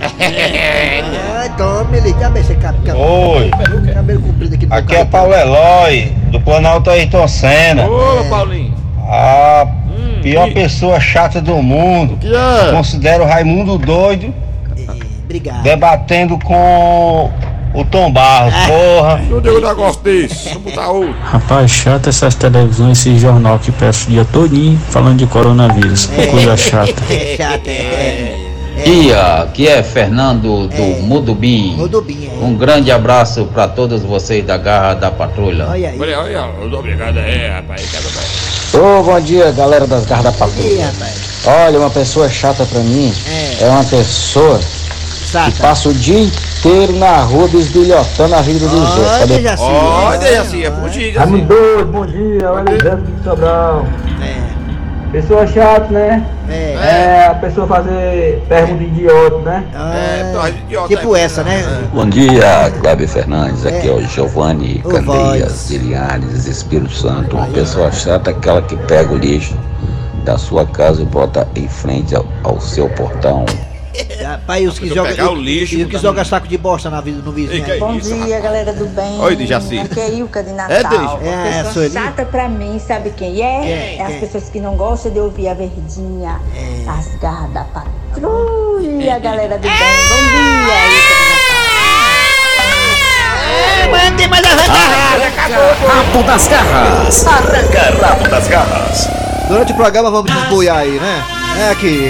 Ai, 1.35 1.49
tome, 1.57 1.97
ele 1.97 2.13
também, 2.13 2.43
esse 2.43 2.53
cabelo. 2.53 2.99
Oi. 2.99 3.49
Cabelo 3.91 4.21
comprido 4.21 4.53
aqui 4.53 4.67
do 4.67 4.73
Aqui 4.75 4.95
é 4.95 5.05
Paulo 5.05 5.33
Eloy, 5.33 6.13
do 6.31 6.39
Planalto 6.39 6.91
Ayrton 6.91 7.27
Senna. 7.27 7.89
Ô, 7.89 8.25
Paulinho. 8.29 8.75
A 9.07 9.65
pior 10.21 10.53
pessoa 10.53 10.99
chata 10.99 11.41
do 11.41 11.55
mundo. 11.63 12.15
Que 12.17 12.27
é? 12.27 12.71
Considero 12.71 13.23
o 13.23 13.27
Raimundo 13.27 13.75
doido. 13.79 14.31
Obrigado. 15.29 15.62
Debatendo 15.62 16.39
com 16.39 17.31
o 17.75 17.86
Tom 17.86 18.12
Barros, 18.12 18.51
porra. 18.65 19.21
Não 19.29 19.39
deu 19.39 19.59
um 19.59 19.62
negócio 19.62 20.01
desse. 20.01 20.50
Vamos 20.50 20.63
botar 20.63 20.89
outro. 20.89 21.15
Rapaz, 21.21 21.69
chata 21.69 22.09
essas 22.09 22.33
televisões, 22.33 22.98
esse 22.98 23.15
jornal 23.19 23.59
que 23.59 23.71
presta 23.71 24.09
o 24.09 24.12
dia 24.12 24.25
todinho 24.25 24.79
falando 24.89 25.17
de 25.19 25.27
coronavírus. 25.27 26.07
Que 26.07 26.25
coisa 26.27 26.57
chata. 26.57 26.93
É 27.12 27.38
chato, 27.38 27.67
é. 27.67 28.50
Dia, 28.83 29.48
que 29.53 29.67
é 29.67 29.83
Fernando 29.83 30.67
do 30.67 31.03
Mudubim. 31.03 31.75
Mudubim, 31.75 32.30
Um 32.41 32.56
grande 32.56 32.91
abraço 32.91 33.45
para 33.53 33.67
todos 33.67 34.01
vocês 34.01 34.43
da 34.43 34.58
Garra 34.58 34.95
da 34.95 35.12
Patrulha. 35.12 35.67
Olha 35.69 35.89
aí. 35.89 35.99
Olha, 35.99 36.19
olha, 36.21 36.47
muito 36.60 36.77
obrigado 36.77 37.19
aí, 37.19 37.49
rapaz. 37.49 37.88
Ô, 38.73 39.03
bom 39.03 39.19
dia, 39.19 39.51
galera 39.51 39.86
das 39.86 40.06
garras 40.06 40.25
da 40.25 40.32
patrulha. 40.32 40.89
Olha, 41.45 41.80
uma 41.80 41.89
pessoa 41.89 42.30
chata 42.30 42.65
pra 42.65 42.80
mim 42.80 43.13
é, 43.62 43.65
uma 43.67 43.84
pessoa 43.84 44.60
que 45.31 45.61
passa 45.61 45.89
o 45.89 45.93
dia 45.93 46.19
inteiro 46.19 46.93
na 46.93 47.21
rua 47.21 47.47
desbilhotando 47.47 48.35
a 48.35 48.41
vida 48.41 48.67
dos 48.67 48.97
outros. 48.97 49.21
Olha? 49.21 49.41
Jaci. 49.41 49.63
Olha, 49.63 50.41
assim, 50.41 50.63
é 50.63 50.71
fugido, 50.71 51.19
assim. 51.19 51.45
Doido, 51.45 51.91
bom 51.91 52.05
dia, 52.05 52.51
olha 52.51 52.69
Alexandre 52.69 53.11
de 53.11 53.23
Sobral. 53.23 53.85
Pessoa 55.11 55.47
chata, 55.47 55.87
né? 55.91 56.23
É. 56.47 57.27
a 57.31 57.33
pessoa 57.33 57.65
fazer 57.65 58.43
pergunta 58.47 58.83
idiota, 58.83 59.37
né? 59.39 59.65
É, 59.73 60.31
tô 60.31 60.47
idiota. 60.47 60.87
Tipo 60.87 61.15
essa, 61.15 61.43
né? 61.43 61.63
Bom 61.91 62.07
dia, 62.07 62.71
Cláudio 62.79 63.07
Fernandes. 63.07 63.65
Aqui 63.65 63.87
é, 63.87 63.91
o 63.91 64.01
Giovanni 64.07 64.83
O 64.85 64.89
Candeias, 64.89 65.67
de 65.67 65.79
Linhares, 65.79 66.45
Espírito 66.45 66.93
Santo. 66.93 67.35
Uma 67.35 67.47
pessoa 67.47 67.91
chata, 67.91 68.29
aquela 68.29 68.61
que 68.61 68.75
pega 68.77 69.11
o 69.11 69.17
lixo 69.17 69.55
da 70.23 70.37
sua 70.37 70.65
casa 70.67 71.01
e 71.01 71.05
bota 71.05 71.47
em 71.55 71.67
frente 71.67 72.15
ao, 72.15 72.25
ao 72.43 72.61
seu 72.61 72.87
portão. 72.89 73.45
Rapaz, 74.23 74.63
e 74.63 74.67
os 74.67 74.79
que 74.79 74.88
jogam. 74.88 75.05
pegar 75.05 75.29
o 75.31 75.35
lixo, 75.35 75.75
E 75.75 75.83
os 75.83 75.89
que 75.89 75.97
jogam 75.97 76.23
saco 76.25 76.47
de 76.47 76.57
bosta 76.57 76.89
na 76.89 77.01
vida 77.01 77.21
no 77.23 77.31
vizinho. 77.31 77.65
Ei, 77.65 77.71
aí. 77.71 77.81
é 77.81 77.97
isso, 77.97 78.15
rapaz? 78.15 78.43
galera 78.43 78.73
do 78.73 78.85
bem. 78.88 79.19
Oi, 79.19 79.35
Dejaci. 79.35 79.79
Aqui 79.79 79.99
é 79.99 80.09
Ilka 80.15 80.43
de 80.43 80.51
Natal. 80.51 80.75
É, 80.75 80.83
Dejaci? 80.83 81.27
É, 81.27 81.63
pessoa 81.63 81.73
Sueli? 81.73 81.93
chata 81.93 82.25
pra 82.25 82.49
mim, 82.49 82.79
sabe 82.79 83.12
quem 83.12 83.41
é? 83.41 83.62
Quem? 83.62 83.99
É 83.99 84.05
as 84.05 84.15
pessoas 84.15 84.49
que 84.49 84.59
não 84.59 84.75
gostam 84.75 85.12
de 85.12 85.19
ouvir 85.19 85.47
a 85.49 85.53
verdinha. 85.53 86.39
As 86.88 87.07
garras 87.19 87.51
da 87.51 87.63
patrulha, 87.65 89.19
galera 89.19 89.57
do 89.57 89.62
bem. 89.62 89.71
Bom 89.71 90.15
dia, 90.29 90.85
Ilka 90.88 91.13
de 91.15 91.29
Natal. 91.29 91.49
Mano, 93.91 94.17
tem 94.17 94.27
mais 94.27 94.45
Rabo 94.45 96.23
das 96.23 96.47
garras. 96.47 97.25
Arranca 97.25 98.05
rabo 98.05 98.29
das 98.29 98.47
garras. 98.47 99.07
Durante 99.47 99.71
o 99.71 99.75
programa 99.75 100.12
vamos 100.12 100.31
desboiar 100.31 100.77
aí, 100.77 100.91
né? 100.99 101.23
É 101.59 101.69
aqui. 101.71 102.09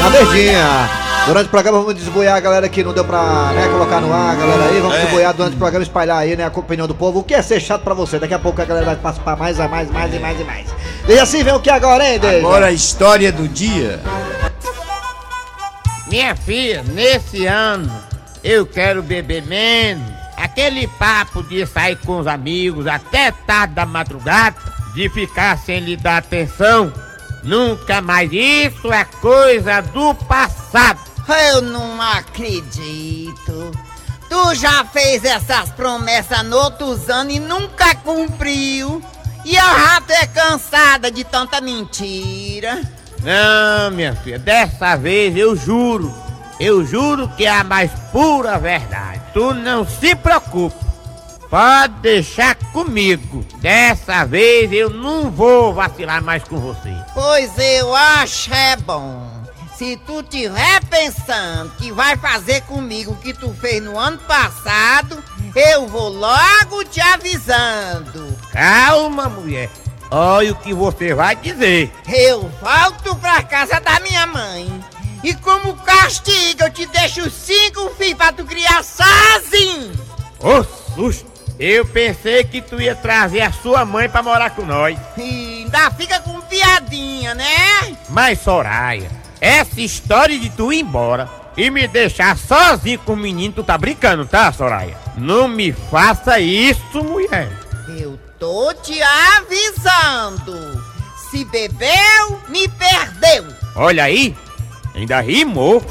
Na 0.00 0.08
verdinha. 0.10 0.90
Durante 1.26 1.46
o 1.46 1.50
programa 1.50 1.78
vamos 1.80 1.94
desboiar 1.96 2.36
a 2.36 2.40
galera 2.40 2.68
que 2.68 2.84
não 2.84 2.92
deu 2.92 3.04
pra 3.04 3.50
né, 3.52 3.66
colocar 3.68 4.00
no 4.00 4.12
ar, 4.12 4.36
galera 4.36 4.66
aí. 4.66 4.80
Vamos 4.80 4.96
É. 4.96 5.00
desboiar 5.02 5.34
durante 5.34 5.54
o 5.54 5.58
programa, 5.58 5.82
espalhar 5.82 6.18
aí, 6.18 6.36
né, 6.36 6.44
a 6.44 6.58
opinião 6.58 6.86
do 6.86 6.94
povo. 6.94 7.18
O 7.18 7.24
que 7.24 7.34
é 7.34 7.42
ser 7.42 7.58
chato 7.60 7.82
pra 7.82 7.94
você? 7.94 8.18
Daqui 8.18 8.34
a 8.34 8.38
pouco 8.38 8.62
a 8.62 8.64
galera 8.64 8.86
vai 8.86 8.96
participar 8.96 9.36
mais, 9.36 9.58
a 9.58 9.66
mais, 9.66 9.90
mais 9.90 10.14
e 10.14 10.18
mais 10.20 10.40
e 10.40 10.44
mais. 10.44 10.66
E 11.08 11.18
assim 11.18 11.42
vem 11.42 11.52
o 11.54 11.60
que 11.60 11.70
agora, 11.70 12.08
hein, 12.08 12.20
Deja? 12.20 12.38
Agora 12.38 12.66
a 12.66 12.72
história 12.72 13.32
do 13.32 13.48
dia. 13.48 14.00
Minha 16.06 16.36
filha, 16.36 16.84
nesse 16.84 17.46
ano 17.46 17.90
eu 18.44 18.64
quero 18.64 19.02
beber 19.02 19.44
menos. 19.44 20.04
Aquele 20.36 20.86
papo 20.86 21.42
de 21.42 21.66
sair 21.66 21.96
com 21.96 22.18
os 22.20 22.26
amigos 22.28 22.86
até 22.86 23.32
tarde 23.32 23.74
da 23.74 23.84
madrugada, 23.86 24.54
de 24.94 25.08
ficar 25.08 25.58
sem 25.58 25.80
lhe 25.80 25.96
dar 25.96 26.18
atenção. 26.18 26.92
Nunca 27.46 28.02
mais 28.02 28.30
isso 28.32 28.92
é 28.92 29.04
coisa 29.04 29.80
do 29.80 30.12
passado. 30.14 30.98
Eu 31.52 31.62
não 31.62 32.02
acredito. 32.02 33.70
Tu 34.28 34.54
já 34.56 34.84
fez 34.84 35.24
essas 35.24 35.70
promessas 35.70 36.42
no 36.42 36.56
outros 36.56 37.08
anos 37.08 37.34
e 37.34 37.38
nunca 37.38 37.94
cumpriu. 37.94 39.00
E 39.44 39.54
já 39.54 40.00
tô 40.00 40.12
é 40.12 40.26
cansada 40.26 41.08
de 41.08 41.22
tanta 41.22 41.60
mentira. 41.60 42.82
Não, 43.22 43.92
minha 43.92 44.14
filha, 44.16 44.40
dessa 44.40 44.96
vez 44.96 45.36
eu 45.36 45.54
juro. 45.54 46.12
Eu 46.58 46.84
juro 46.84 47.28
que 47.36 47.46
é 47.46 47.50
a 47.50 47.62
mais 47.62 47.92
pura 48.10 48.58
verdade. 48.58 49.20
Tu 49.32 49.54
não 49.54 49.86
se 49.86 50.16
preocupe. 50.16 50.85
Pode 51.50 51.94
deixar 52.00 52.54
comigo. 52.72 53.44
Dessa 53.58 54.24
vez 54.24 54.72
eu 54.72 54.90
não 54.90 55.30
vou 55.30 55.72
vacilar 55.72 56.22
mais 56.22 56.42
com 56.44 56.58
você. 56.58 56.92
Pois 57.14 57.56
eu 57.58 57.94
acho 57.94 58.52
é 58.52 58.76
bom. 58.76 59.36
Se 59.76 59.96
tu 60.06 60.22
tiver 60.22 60.82
pensando 60.86 61.70
que 61.76 61.92
vai 61.92 62.16
fazer 62.16 62.62
comigo 62.62 63.12
o 63.12 63.16
que 63.16 63.34
tu 63.34 63.52
fez 63.60 63.82
no 63.82 63.98
ano 63.98 64.18
passado, 64.18 65.22
eu 65.54 65.86
vou 65.86 66.08
logo 66.08 66.82
te 66.84 67.00
avisando. 67.00 68.34
Calma, 68.50 69.28
mulher. 69.28 69.70
Olha 70.10 70.52
o 70.52 70.56
que 70.56 70.72
você 70.72 71.12
vai 71.12 71.36
dizer. 71.36 71.92
Eu 72.08 72.50
volto 72.60 73.14
pra 73.16 73.42
casa 73.42 73.78
da 73.80 74.00
minha 74.00 74.26
mãe. 74.26 74.84
E 75.22 75.34
como 75.34 75.76
castigo, 75.76 76.62
eu 76.62 76.70
te 76.70 76.86
deixo 76.86 77.28
cinco 77.30 77.90
filhos 77.90 78.16
pra 78.16 78.32
tu 78.32 78.44
criar 78.44 78.82
sozinho. 78.82 79.92
Ô 80.40 80.64
susto! 80.94 81.35
Eu 81.58 81.86
pensei 81.86 82.44
que 82.44 82.60
tu 82.60 82.80
ia 82.80 82.94
trazer 82.94 83.40
a 83.40 83.52
sua 83.52 83.84
mãe 83.84 84.08
pra 84.08 84.22
morar 84.22 84.50
com 84.50 84.62
nós. 84.64 84.98
E 85.16 85.64
ainda 85.64 85.90
fica 85.92 86.20
com 86.20 86.40
piadinha, 86.42 87.34
né? 87.34 87.96
Mas, 88.10 88.40
Soraya, 88.40 89.10
essa 89.40 89.80
história 89.80 90.38
de 90.38 90.50
tu 90.50 90.72
ir 90.72 90.80
embora 90.80 91.28
e 91.56 91.70
me 91.70 91.88
deixar 91.88 92.36
sozinho 92.36 92.98
com 92.98 93.14
o 93.14 93.16
menino, 93.16 93.54
tu 93.54 93.64
tá 93.64 93.78
brincando, 93.78 94.26
tá, 94.26 94.52
Soraya? 94.52 94.96
Não 95.16 95.48
me 95.48 95.72
faça 95.72 96.38
isso, 96.38 97.02
mulher. 97.02 97.48
Eu 97.88 98.18
tô 98.38 98.74
te 98.74 99.00
avisando. 99.02 100.84
Se 101.30 101.42
bebeu, 101.46 102.40
me 102.48 102.68
perdeu. 102.68 103.46
Olha 103.74 104.04
aí, 104.04 104.36
ainda 104.94 105.20
rimou. 105.20 105.82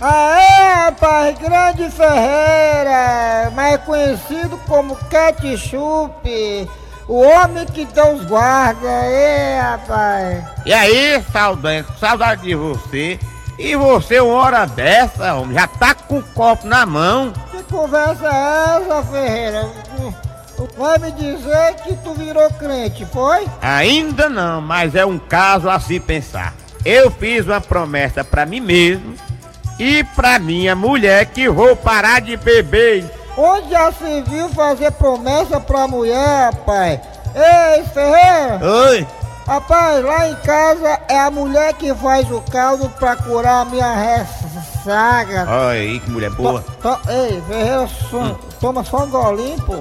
Aê, 0.00 0.86
rapaz, 0.86 1.38
Grande 1.38 1.88
Ferreira, 1.88 3.52
mais 3.54 3.80
conhecido 3.82 4.58
como 4.66 4.96
Ketchup, 5.08 6.68
o 7.06 7.20
homem 7.20 7.64
que 7.66 7.84
Deus 7.84 8.24
guarda, 8.24 8.88
aê, 8.88 9.60
rapaz. 9.60 10.44
E 10.66 10.72
aí, 10.72 11.24
saudade, 11.32 11.86
saudade 12.00 12.42
de 12.42 12.56
você. 12.56 13.20
E 13.56 13.76
você, 13.76 14.18
uma 14.18 14.34
hora 14.34 14.66
dessa, 14.66 15.34
homem, 15.34 15.54
já 15.54 15.68
tá 15.68 15.94
com 15.94 16.18
o 16.18 16.22
copo 16.22 16.66
na 16.66 16.84
mão. 16.84 17.32
Que 17.52 17.62
conversa 17.62 18.26
é 18.26 18.82
essa, 18.82 19.02
Ferreira? 19.04 19.70
Vai 20.76 20.98
me 20.98 21.12
dizer 21.12 21.74
que 21.84 21.94
tu 21.98 22.14
virou 22.14 22.50
crente, 22.54 23.06
foi? 23.06 23.46
Ainda 23.62 24.28
não, 24.28 24.60
mas 24.60 24.96
é 24.96 25.06
um 25.06 25.20
caso 25.20 25.70
a 25.70 25.78
se 25.78 26.00
pensar. 26.00 26.52
Eu 26.84 27.12
fiz 27.12 27.46
uma 27.46 27.60
promessa 27.60 28.24
pra 28.24 28.44
mim 28.44 28.60
mesmo 28.60 29.14
e 29.78 30.04
pra 30.04 30.38
minha 30.38 30.74
mulher 30.74 31.26
que 31.26 31.48
vou 31.48 31.74
parar 31.74 32.20
de 32.20 32.36
beber. 32.36 33.04
Onde 33.36 33.70
já 33.70 33.90
se 33.92 34.22
viu 34.22 34.48
fazer 34.50 34.92
promessa 34.92 35.58
pra 35.60 35.88
mulher, 35.88 36.52
rapaz? 36.52 37.00
Ei, 37.34 37.84
Ferreira! 37.84 38.60
Oi! 38.62 39.06
Rapaz, 39.46 40.02
lá 40.02 40.28
em 40.28 40.34
casa 40.36 41.00
é 41.08 41.18
a 41.20 41.30
mulher 41.30 41.74
que 41.74 41.94
faz 41.94 42.30
o 42.30 42.40
caldo 42.40 42.88
pra 42.98 43.14
curar 43.16 43.62
a 43.62 43.64
minha 43.66 43.92
ressaga. 43.92 45.46
Olha 45.46 45.80
aí, 45.80 46.00
que 46.00 46.10
mulher 46.10 46.30
boa. 46.30 46.62
To, 46.62 46.72
to, 46.80 47.10
ei, 47.10 47.42
Ferreira, 47.46 47.86
so, 47.86 48.18
hum. 48.18 48.36
toma 48.58 48.82
só 48.84 49.04
um 49.04 49.10
golinho, 49.10 49.60
pô. 49.62 49.80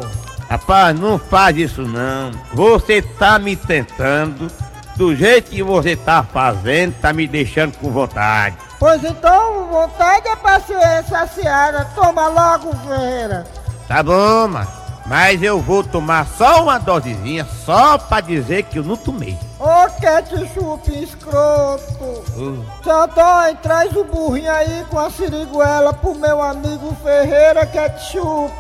Rapaz, 0.49 0.99
não 0.99 1.17
faz 1.17 1.55
isso 1.55 1.83
não. 1.83 2.31
Você 2.53 3.01
tá 3.01 3.39
me 3.39 3.55
tentando. 3.55 4.51
Do 4.95 5.15
jeito 5.15 5.49
que 5.49 5.63
você 5.63 5.95
tá 5.95 6.23
fazendo, 6.23 6.93
tá 7.01 7.11
me 7.13 7.25
deixando 7.27 7.75
com 7.77 7.89
vontade. 7.89 8.55
Pois 8.83 9.01
então, 9.01 9.69
vontade 9.69 10.27
é 10.27 10.35
pra 10.35 10.59
ser 10.59 11.05
saciada. 11.07 11.89
Toma 11.95 12.27
logo, 12.27 12.75
Ferreira. 12.85 13.47
Tá 13.87 14.03
bom, 14.03 14.49
mas, 14.49 14.67
mas 15.05 15.41
eu 15.41 15.61
vou 15.61 15.85
tomar 15.85 16.27
só 16.27 16.63
uma 16.63 16.77
dosezinha, 16.79 17.47
só 17.65 17.97
pra 17.97 18.19
dizer 18.19 18.63
que 18.63 18.79
eu 18.79 18.83
não 18.83 18.97
tomei. 18.97 19.39
Ô, 19.57 19.89
ketchup 20.01 21.01
escroto. 21.01 22.03
Uh. 22.35 22.61
Seu 22.83 23.07
Dói, 23.07 23.55
traz 23.63 23.95
o 23.95 24.03
burrinho 24.03 24.51
aí 24.51 24.85
com 24.89 24.99
a 24.99 25.09
siriguela 25.09 25.93
pro 25.93 26.13
meu 26.15 26.41
amigo 26.41 26.93
Ferreira 27.01 27.65
Ketchup. 27.65 28.53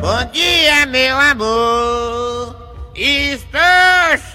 Bom 0.00 0.24
dia, 0.32 0.86
meu 0.86 1.18
amor. 1.18 2.56
Estou 2.94 3.60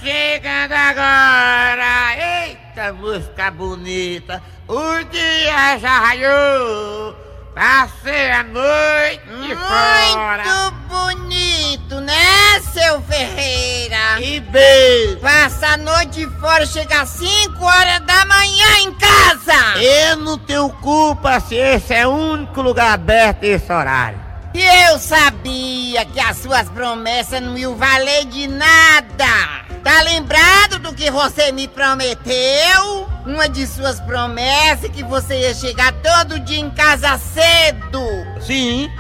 chegando 0.04 0.72
agora. 0.72 2.41
Música 2.90 3.52
bonita. 3.52 4.42
O 4.68 5.04
dia 5.12 5.78
já 5.78 6.00
raiou. 6.00 7.16
Passei 7.54 8.32
a 8.32 8.44
noite 8.44 9.22
Muito 9.30 9.58
fora. 9.58 10.72
bonito, 10.88 12.00
né, 12.00 12.60
seu 12.74 13.02
Ferreira? 13.02 14.22
E 14.22 14.40
beijo. 14.40 15.18
Passa 15.20 15.74
a 15.74 15.78
noite 15.78 16.26
fora, 16.40 16.66
chega 16.66 17.02
às 17.02 17.10
5 17.10 17.64
horas 17.64 18.00
da 18.02 18.26
manhã 18.26 18.68
em 18.84 18.94
casa. 18.94 19.82
Eu 19.82 20.16
não 20.16 20.38
tenho 20.38 20.70
culpa 20.82 21.42
se 21.42 21.56
esse 21.56 21.94
é 21.94 22.08
o 22.08 22.12
único 22.12 22.62
lugar 22.62 22.94
aberto 22.94 23.44
esse 23.44 23.72
horário. 23.72 24.21
E 24.54 24.62
eu 24.90 25.00
sabia 25.00 26.04
que 26.06 26.20
as 26.20 26.38
suas 26.38 26.70
promessas 26.70 27.42
não 27.42 27.58
iam 27.58 27.76
valer 27.76 28.26
de 28.26 28.48
nada. 28.48 29.66
Tá 29.84 30.02
lembrado 30.04 30.80
do 30.80 30.94
que 30.94 31.10
você 31.10 31.52
me 31.52 31.68
prometeu? 31.68 33.10
Uma 33.26 33.48
de 33.48 33.66
suas 33.66 34.00
promessas 34.02 34.90
que 34.92 35.04
você 35.04 35.40
ia 35.40 35.54
chegar 35.54 35.94
todo 35.94 36.40
dia 36.40 36.60
em 36.60 36.70
casa 36.70 37.18
cedo. 37.18 38.06
Sim. 38.42 38.92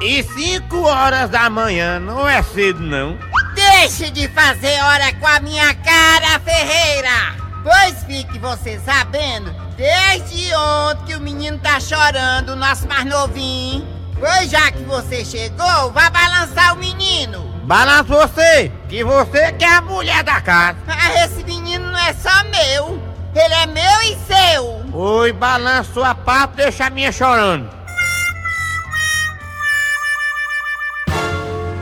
E 0.00 0.22
5 0.22 0.80
horas 0.82 1.30
da 1.30 1.50
manhã 1.50 1.98
não 1.98 2.28
é 2.28 2.42
cedo, 2.42 2.80
não. 2.80 3.18
Deixe 3.54 4.10
de 4.10 4.28
fazer 4.28 4.80
hora 4.80 5.12
com 5.14 5.26
a 5.26 5.40
minha 5.40 5.74
cara, 5.74 6.38
Ferreira. 6.40 7.36
Pois 7.64 8.04
fique 8.04 8.38
você 8.38 8.78
sabendo, 8.78 9.52
desde 9.76 10.54
ontem 10.54 11.04
que 11.06 11.14
o 11.16 11.20
menino 11.20 11.58
tá 11.58 11.80
chorando, 11.80 12.50
o 12.50 12.56
nosso 12.56 12.86
mais 12.86 13.04
novinho. 13.04 13.97
Pois 14.20 14.50
já 14.50 14.70
que 14.72 14.82
você 14.82 15.24
chegou, 15.24 15.92
vá 15.92 16.10
balançar 16.10 16.74
o 16.74 16.78
menino. 16.78 17.40
Balança 17.62 18.04
você, 18.04 18.72
que 18.88 19.04
você 19.04 19.52
que 19.52 19.64
é 19.64 19.76
a 19.76 19.80
mulher 19.80 20.24
da 20.24 20.40
casa. 20.40 20.78
Ah, 20.88 21.24
esse 21.24 21.44
menino 21.44 21.86
não 21.86 21.98
é 21.98 22.12
só 22.14 22.42
meu, 22.44 23.00
ele 23.34 23.54
é 23.54 23.66
meu 23.66 24.02
e 24.02 24.18
seu. 24.26 24.82
Oi, 24.92 25.32
balança 25.32 25.92
sua 25.92 26.14
parte, 26.14 26.56
deixa 26.56 26.86
a 26.86 26.90
minha 26.90 27.12
chorando. 27.12 27.70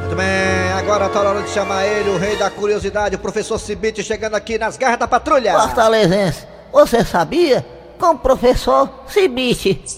Muito 0.00 0.16
bem, 0.16 0.72
agora 0.78 1.08
tá 1.08 1.22
na 1.22 1.30
hora 1.30 1.42
de 1.42 1.50
chamar 1.50 1.86
ele, 1.86 2.10
o 2.10 2.18
rei 2.18 2.36
da 2.36 2.50
curiosidade, 2.50 3.16
o 3.16 3.18
professor 3.18 3.58
Cibite, 3.58 4.02
chegando 4.02 4.34
aqui 4.34 4.58
nas 4.58 4.76
garras 4.76 4.98
da 4.98 5.08
patrulha. 5.08 5.58
Fortalezense, 5.58 6.46
você 6.70 7.02
sabia? 7.02 7.64
Com 7.98 8.10
o 8.10 8.18
professor 8.18 8.90
Cibite. 9.06 9.82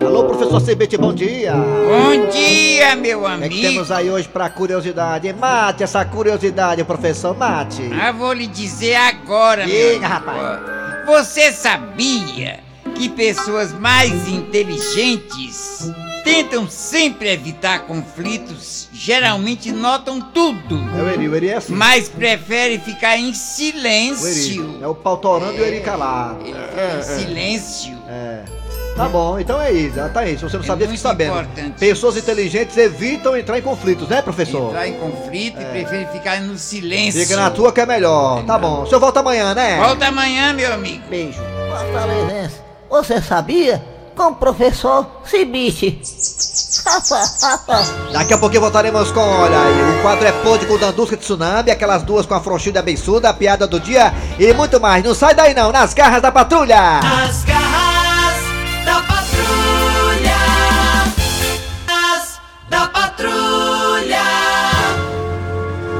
Alô, 0.00 0.24
professor 0.24 0.60
Cibite, 0.62 0.96
bom 0.96 1.12
dia. 1.12 1.52
Bom 1.52 2.30
dia, 2.30 2.96
meu 2.96 3.26
amigo. 3.26 3.54
O 3.54 3.58
que, 3.58 3.66
é 3.66 3.68
temos 3.68 3.90
aí 3.90 4.10
hoje 4.10 4.26
pra 4.26 4.48
curiosidade? 4.48 5.30
Mate 5.30 5.82
essa 5.82 6.02
curiosidade, 6.06 6.82
professor, 6.84 7.36
mate. 7.36 7.82
Ah, 8.00 8.12
vou 8.12 8.32
lhe 8.32 8.46
dizer 8.46 8.94
agora, 8.94 9.66
Diga, 9.66 9.98
meu 9.98 10.08
rapaz. 10.08 11.06
Você 11.06 11.52
sabia 11.52 12.60
que 12.94 13.10
pessoas 13.10 13.74
mais 13.74 14.26
inteligentes 14.26 15.92
tentam 16.24 16.66
sempre 16.66 17.30
evitar 17.30 17.80
conflitos, 17.80 18.88
geralmente 18.90 19.70
notam 19.70 20.18
tudo. 20.18 20.80
É 20.98 21.02
o 21.02 21.08
Eri, 21.10 21.28
o 21.28 21.36
Eri 21.36 21.48
é 21.50 21.56
assim. 21.56 21.74
Mas 21.74 22.08
prefere 22.08 22.78
ficar 22.78 23.18
em 23.18 23.24
O 23.24 23.28
Eri. 23.28 23.34
silêncio. 23.36 24.78
É 24.80 24.86
o 24.86 24.94
pau 24.94 25.18
torando 25.18 25.58
e 25.58 25.60
o 25.60 25.64
Eri 25.64 25.80
calado. 25.80 26.38
Em 26.46 27.02
silêncio. 27.02 27.98
É. 28.08 28.61
Tá 29.02 29.08
bom, 29.08 29.40
então 29.40 29.60
é 29.60 29.72
isso, 29.72 29.96
tá 30.14 30.20
aí. 30.20 30.38
Se 30.38 30.44
você 30.44 30.56
não 30.56 30.64
É 30.64 30.66
sabia, 30.66 30.86
fique 30.86 31.00
sabendo. 31.00 31.44
Pessoas 31.76 32.16
inteligentes 32.16 32.76
evitam 32.76 33.36
entrar 33.36 33.58
em 33.58 33.62
conflitos, 33.62 34.08
né, 34.08 34.22
professor? 34.22 34.68
Entrar 34.68 34.86
em 34.86 34.94
conflito 34.94 35.60
e 35.60 35.64
prefere 35.64 36.06
ficar 36.06 36.40
no 36.40 36.56
silêncio. 36.56 37.20
Fica 37.20 37.36
na 37.36 37.50
tua 37.50 37.72
que 37.72 37.80
é 37.80 37.86
melhor. 37.86 38.44
Tá 38.44 38.56
bom. 38.56 38.82
O 38.82 38.86
senhor 38.86 39.00
volta 39.00 39.18
amanhã, 39.18 39.54
né? 39.54 39.78
Volta 39.78 40.06
amanhã, 40.06 40.52
meu 40.52 40.72
amigo. 40.72 41.02
Beijo. 41.10 41.40
Fortalezense, 41.68 42.54
você 42.88 43.20
sabia? 43.20 43.84
Com 44.14 44.24
o 44.24 44.34
professor 44.36 45.06
Cibite. 45.24 46.00
Daqui 48.12 48.34
a 48.34 48.38
pouquinho 48.38 48.60
voltaremos 48.60 49.10
com, 49.10 49.20
olha 49.20 49.58
aí, 49.58 49.98
o 49.98 50.02
quadro 50.02 50.26
é 50.26 50.32
Pôde 50.32 50.66
com 50.66 50.76
Dandusca 50.78 51.16
de 51.16 51.22
Tsunami, 51.22 51.70
aquelas 51.70 52.02
duas 52.02 52.26
com 52.26 52.34
a 52.34 52.40
frouxilha 52.40 52.80
abençuda, 52.80 53.30
a 53.30 53.32
piada 53.32 53.66
do 53.66 53.80
dia 53.80 54.12
e 54.38 54.52
muito 54.52 54.78
mais. 54.80 55.02
Não 55.02 55.14
sai 55.14 55.34
daí 55.34 55.54
não, 55.54 55.72
nas 55.72 55.94
garras 55.94 56.20
da 56.20 56.30
patrulha! 56.30 57.00
Nas 57.00 57.42
garras 57.44 57.71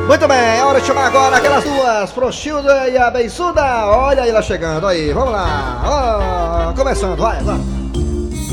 Muito 0.07 0.29
bem, 0.29 0.59
é 0.59 0.65
hora 0.65 0.81
de 0.81 0.87
chamar 0.87 1.07
agora 1.07 1.37
aquelas 1.37 1.65
duas, 1.65 2.11
frouxilda 2.11 2.89
e 2.89 2.99
abençuda. 2.99 3.87
Olha 3.87 4.29
ela 4.29 4.43
chegando 4.43 4.87
aí, 4.87 5.13
vamos 5.13 5.33
lá. 5.33 6.69
Ó, 6.71 6.73
começando, 6.75 7.17
vai, 7.17 7.43
vai. 7.43 7.82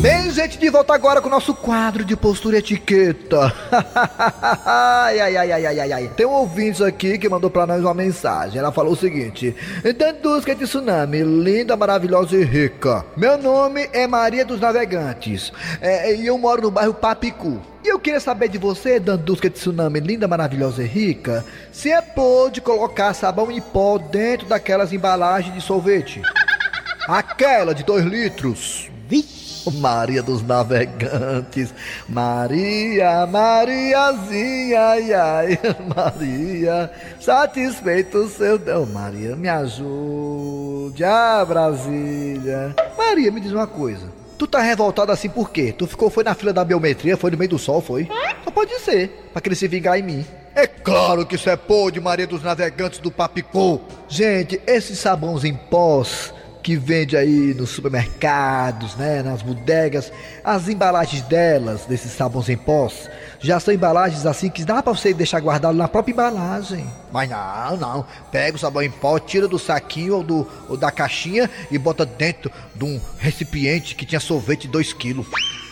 Bem, 0.01 0.31
gente, 0.31 0.57
de 0.57 0.69
volta 0.69 0.93
agora 0.93 1.19
com 1.19 1.27
o 1.27 1.31
nosso 1.31 1.53
quadro 1.53 2.05
de 2.05 2.15
postura 2.15 2.55
e 2.55 2.59
etiqueta. 2.59 3.53
ai, 4.65 5.19
ai, 5.19 5.35
ai, 5.35 5.51
ai, 5.51 5.79
ai, 5.79 5.91
ai. 5.91 6.11
Tem 6.15 6.25
um 6.25 6.31
ouvinte 6.31 6.81
aqui 6.81 7.17
que 7.17 7.27
mandou 7.27 7.49
pra 7.49 7.67
nós 7.67 7.81
uma 7.81 7.93
mensagem. 7.93 8.59
Ela 8.59 8.71
falou 8.71 8.93
o 8.93 8.95
seguinte: 8.95 9.53
Dandusca 9.97 10.55
de 10.55 10.63
Tsunami, 10.63 11.21
linda, 11.21 11.75
maravilhosa 11.75 12.37
e 12.37 12.45
rica. 12.45 13.05
Meu 13.17 13.37
nome 13.37 13.89
é 13.91 14.07
Maria 14.07 14.45
dos 14.45 14.61
Navegantes 14.61 15.51
é, 15.81 16.15
e 16.15 16.27
eu 16.27 16.37
moro 16.37 16.61
no 16.61 16.71
bairro 16.71 16.93
Papicu. 16.93 17.59
E 17.83 17.89
eu 17.89 17.99
queria 17.99 18.21
saber 18.21 18.47
de 18.47 18.57
você, 18.57 19.01
Dandusca 19.01 19.49
de 19.49 19.55
Tsunami, 19.55 19.99
linda, 19.99 20.29
maravilhosa 20.29 20.81
e 20.81 20.87
rica, 20.87 21.43
se 21.73 21.91
é 21.91 22.01
pôde 22.01 22.61
colocar 22.61 23.13
sabão 23.13 23.51
em 23.51 23.59
pó 23.59 23.97
dentro 23.97 24.47
daquelas 24.47 24.93
embalagens 24.93 25.53
de 25.53 25.59
sorvete. 25.59 26.21
Aquela 27.05 27.75
de 27.75 27.83
2 27.83 28.05
litros. 28.05 28.89
Vixe. 29.05 29.38
Maria 29.71 30.21
dos 30.21 30.41
Navegantes, 30.41 31.73
Maria, 32.07 33.25
Mariazinha, 33.27 34.79
ai, 34.79 35.13
ai, 35.13 35.59
Maria, 35.95 36.91
satisfeito 37.19 38.27
seu 38.29 38.57
Deus, 38.57 38.89
Maria, 38.89 39.35
me 39.35 39.49
ajude, 39.49 41.03
ah, 41.03 41.45
Brasília. 41.47 42.75
Maria, 42.97 43.31
me 43.31 43.39
diz 43.39 43.51
uma 43.51 43.67
coisa, 43.67 44.11
tu 44.37 44.47
tá 44.47 44.61
revoltado 44.61 45.11
assim 45.11 45.29
por 45.29 45.51
quê? 45.51 45.73
Tu 45.77 45.85
ficou, 45.87 46.09
foi 46.09 46.23
na 46.23 46.33
fila 46.33 46.53
da 46.53 46.63
biometria, 46.63 47.17
foi 47.17 47.31
no 47.31 47.37
meio 47.37 47.49
do 47.49 47.59
sol, 47.59 47.81
foi? 47.81 48.07
Só 48.43 48.51
pode 48.51 48.79
ser, 48.79 49.29
pra 49.33 49.41
querer 49.41 49.55
se 49.55 49.67
vingar 49.67 49.99
em 49.99 50.03
mim. 50.03 50.25
É 50.55 50.67
claro 50.67 51.25
que 51.25 51.35
isso 51.35 51.49
é 51.49 51.55
pô 51.55 51.89
de 51.91 52.01
Maria 52.01 52.27
dos 52.27 52.43
Navegantes 52.43 52.99
do 52.99 53.11
Papicô. 53.11 53.79
Gente, 54.07 54.59
esses 54.65 54.99
sabões 54.99 55.43
em 55.45 55.55
pós 55.55 56.33
que 56.69 56.75
vende 56.75 57.17
aí 57.17 57.55
nos 57.55 57.71
supermercados, 57.71 58.95
né, 58.95 59.23
nas 59.23 59.41
bodegas, 59.41 60.13
as 60.43 60.69
embalagens 60.69 61.23
delas, 61.23 61.83
desses 61.85 62.11
sabões 62.11 62.47
em 62.47 62.55
pós, 62.55 63.09
já 63.39 63.59
são 63.59 63.73
embalagens 63.73 64.23
assim 64.23 64.51
que 64.51 64.63
dá 64.63 64.83
para 64.83 64.93
você 64.93 65.11
deixar 65.11 65.39
guardado 65.39 65.75
na 65.75 65.87
própria 65.87 66.13
embalagem. 66.13 66.85
Mas 67.11 67.27
não, 67.27 67.75
não. 67.77 68.05
Pega 68.31 68.55
o 68.55 68.59
sabão 68.59 68.83
em 68.83 68.91
pó, 68.91 69.17
tira 69.17 69.47
do 69.47 69.57
saquinho 69.57 70.17
ou, 70.17 70.23
do, 70.23 70.47
ou 70.69 70.77
da 70.77 70.91
caixinha 70.91 71.49
e 71.71 71.77
bota 71.79 72.05
dentro 72.05 72.51
de 72.75 72.85
um 72.85 73.01
recipiente 73.17 73.95
que 73.95 74.05
tinha 74.05 74.19
sorvete 74.19 74.67
2 74.67 74.93
quilos. 74.93 75.25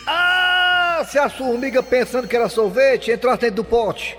Ah, 0.04 1.06
se 1.08 1.16
a 1.16 1.28
formiga 1.28 1.80
pensando 1.80 2.26
que 2.26 2.34
era 2.34 2.48
sorvete, 2.48 3.12
entrou 3.12 3.36
dentro 3.36 3.54
do 3.54 3.64
pote. 3.64 4.18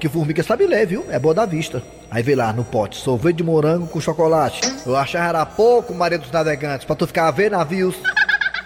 Que 0.00 0.08
formiga 0.08 0.42
sabe 0.42 0.66
ler, 0.66 0.86
viu? 0.86 1.04
É 1.10 1.18
boa 1.18 1.34
da 1.34 1.44
vista. 1.44 1.82
Aí 2.10 2.22
vê 2.22 2.34
lá 2.34 2.52
no 2.52 2.64
pote, 2.64 2.96
sorvete 2.96 3.36
de 3.36 3.42
morango 3.42 3.86
com 3.86 4.00
chocolate. 4.00 4.60
Eu 4.84 4.96
achava 4.96 5.28
era 5.28 5.46
pouco, 5.46 5.94
Maria 5.94 6.18
dos 6.18 6.30
Navegantes, 6.30 6.86
pra 6.86 6.96
tu 6.96 7.06
ficar 7.06 7.28
a 7.28 7.30
ver 7.30 7.50
navios. 7.50 7.96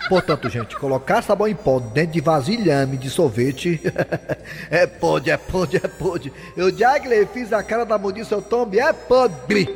Portanto, 0.09 0.50
gente, 0.50 0.76
colocar 0.76 1.22
sabão 1.22 1.46
em 1.46 1.55
pó 1.55 1.79
dentro 1.79 2.12
de 2.12 2.20
vasilhame 2.20 2.96
de 2.96 3.09
sorvete 3.09 3.81
é 4.68 4.85
pode, 4.85 5.31
é 5.31 5.37
pode, 5.37 5.76
é 5.76 5.88
pode. 5.88 6.33
Eu 6.57 6.70
que 6.72 7.26
fiz 7.33 7.53
a 7.53 7.62
cara 7.62 7.85
da 7.85 7.96
mudinha, 7.96 8.24
seu 8.24 8.42
tombe, 8.42 8.81
é 8.81 8.92
podre. 8.92 9.68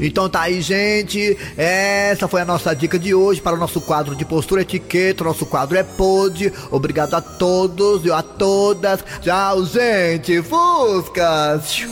Então 0.00 0.30
tá 0.30 0.42
aí, 0.42 0.62
gente. 0.62 1.36
Essa 1.56 2.26
foi 2.26 2.40
a 2.40 2.44
nossa 2.44 2.74
dica 2.74 2.98
de 2.98 3.14
hoje 3.14 3.40
para 3.40 3.54
o 3.56 3.58
nosso 3.58 3.80
quadro 3.80 4.16
de 4.16 4.24
postura 4.24 4.62
etiqueta. 4.62 5.24
Nosso 5.24 5.44
quadro 5.44 5.76
é 5.76 5.82
Pod. 5.82 6.52
Obrigado 6.70 7.14
a 7.14 7.20
todos 7.20 8.04
e 8.04 8.10
a 8.10 8.22
todas. 8.22 9.04
Tchau, 9.20 9.66
gente. 9.66 10.40
Fuscas. 10.42 11.84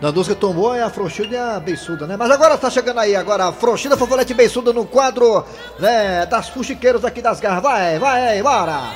Da 0.00 0.10
música 0.10 0.34
tombou 0.34 0.74
é 0.74 0.82
a 0.82 0.88
Frouxida 0.88 1.34
e 1.34 1.38
a 1.38 1.60
Beiçuda, 1.60 2.06
né? 2.06 2.16
Mas 2.16 2.30
agora 2.30 2.56
tá 2.56 2.70
chegando 2.70 3.00
aí, 3.00 3.14
agora 3.14 3.48
a 3.48 3.52
Frouxida, 3.52 3.98
Fofolete 3.98 4.32
Beiçuda 4.32 4.72
no 4.72 4.86
quadro 4.86 5.44
né, 5.78 6.24
das 6.24 6.48
fuxiqueiras 6.48 7.04
aqui 7.04 7.20
das 7.20 7.38
garras. 7.38 7.62
Vai, 7.62 7.98
vai, 7.98 8.42
bora! 8.42 8.94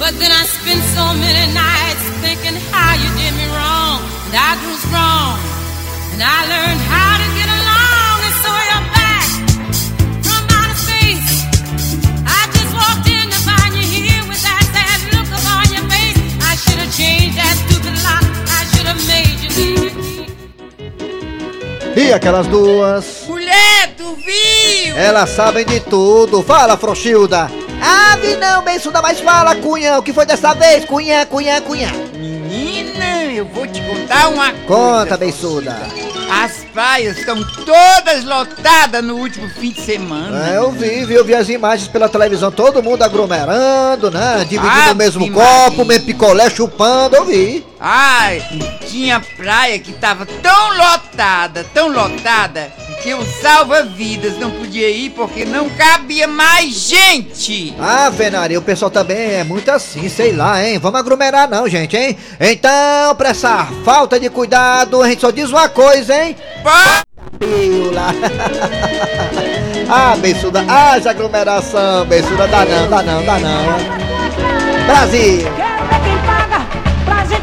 But 0.00 0.18
then 0.18 0.32
I 0.32 0.46
spent 0.46 0.82
so 0.96 1.12
many 1.12 1.52
nights 1.52 2.02
thinking 2.22 2.56
how 2.72 2.94
you 2.96 3.10
did 3.20 3.34
me 3.36 3.46
wrong, 3.52 4.00
and 4.26 4.34
I 4.34 4.56
grew 4.64 4.74
strong, 4.80 5.38
and 6.14 6.22
I 6.22 6.48
learned 6.48 6.80
how 6.88 7.18
to 7.20 7.28
get 7.36 7.46
along, 7.46 7.69
E 21.96 22.12
aquelas 22.12 22.46
duas? 22.46 23.24
Mulher, 23.26 23.94
tu 23.96 24.14
viu? 24.14 24.96
Elas 24.96 25.30
sabem 25.30 25.64
de 25.64 25.80
tudo. 25.80 26.42
Fala, 26.42 26.76
Frouxilda. 26.76 27.50
Ah, 27.82 28.16
vi 28.20 28.36
não, 28.36 28.62
Bençuda, 28.62 29.00
mas 29.02 29.20
fala, 29.20 29.54
Cunha, 29.56 29.98
o 29.98 30.02
que 30.02 30.12
foi 30.12 30.26
dessa 30.26 30.54
vez? 30.54 30.84
Cunha, 30.84 31.26
Cunha, 31.26 31.60
Cunha. 31.60 31.88
Menina, 32.14 33.24
eu 33.24 33.44
vou 33.46 33.66
te 33.66 33.80
contar 33.82 34.28
uma 34.28 34.52
coisa. 34.52 34.66
Conta, 34.66 35.16
Bençuda. 35.16 35.76
As 36.32 36.64
praias 36.72 37.18
estão 37.18 37.42
todas 37.64 38.24
lotadas 38.24 39.02
no 39.04 39.16
último 39.16 39.48
fim 39.50 39.72
de 39.72 39.80
semana. 39.82 40.48
É, 40.50 40.56
eu 40.58 40.70
vi, 40.70 41.04
vi, 41.04 41.14
eu 41.14 41.24
vi 41.24 41.34
as 41.34 41.48
imagens 41.48 41.88
pela 41.88 42.08
televisão, 42.08 42.50
todo 42.50 42.82
mundo 42.82 43.02
aglomerando, 43.02 44.10
né? 44.10 44.46
Dividindo 44.48 44.80
Ave 44.80 44.92
o 44.92 44.96
mesmo 44.96 45.26
Maria. 45.26 45.34
copo, 45.34 45.84
meio 45.84 46.02
picolé 46.02 46.48
chupando, 46.48 47.16
eu 47.16 47.24
vi. 47.24 47.66
Ai, 47.80 48.42
tinha 48.88 49.20
praia 49.36 49.78
que 49.78 49.92
tava 49.92 50.24
tão 50.26 50.76
lotada, 50.76 51.64
tão 51.74 51.88
lotada, 51.88 52.70
que 53.02 53.14
o 53.14 53.24
salva-vidas 53.24 54.36
não 54.38 54.50
podia 54.50 54.90
ir 54.90 55.10
porque 55.10 55.44
não 55.44 55.70
cabia 55.70 56.28
mais 56.28 56.88
gente. 56.88 57.74
Ah, 57.78 58.10
Venaria, 58.10 58.58
o 58.58 58.62
pessoal 58.62 58.90
também 58.90 59.16
é 59.16 59.44
muito 59.44 59.70
assim, 59.70 60.08
sei 60.08 60.32
lá, 60.32 60.62
hein? 60.62 60.78
Vamos 60.78 61.00
aglomerar 61.00 61.48
não, 61.48 61.66
gente, 61.66 61.96
hein? 61.96 62.16
Então, 62.38 63.14
pra 63.16 63.30
essa 63.30 63.66
falta 63.84 64.20
de 64.20 64.28
cuidado, 64.28 65.02
a 65.02 65.08
gente 65.08 65.20
só 65.20 65.30
diz 65.30 65.50
uma 65.50 65.68
coisa, 65.68 66.14
hein? 66.14 66.36
Pílula. 67.38 68.08
ah, 69.88 70.16
Bençuda, 70.16 70.64
haja 70.68 71.10
aglomeração, 71.10 72.04
Bençuda, 72.04 72.46
dá 72.48 72.64
não, 72.66 72.90
dá 72.90 73.02
não, 73.02 73.24
dá 73.24 73.38
não. 73.38 74.86
Brasil! 74.86 75.40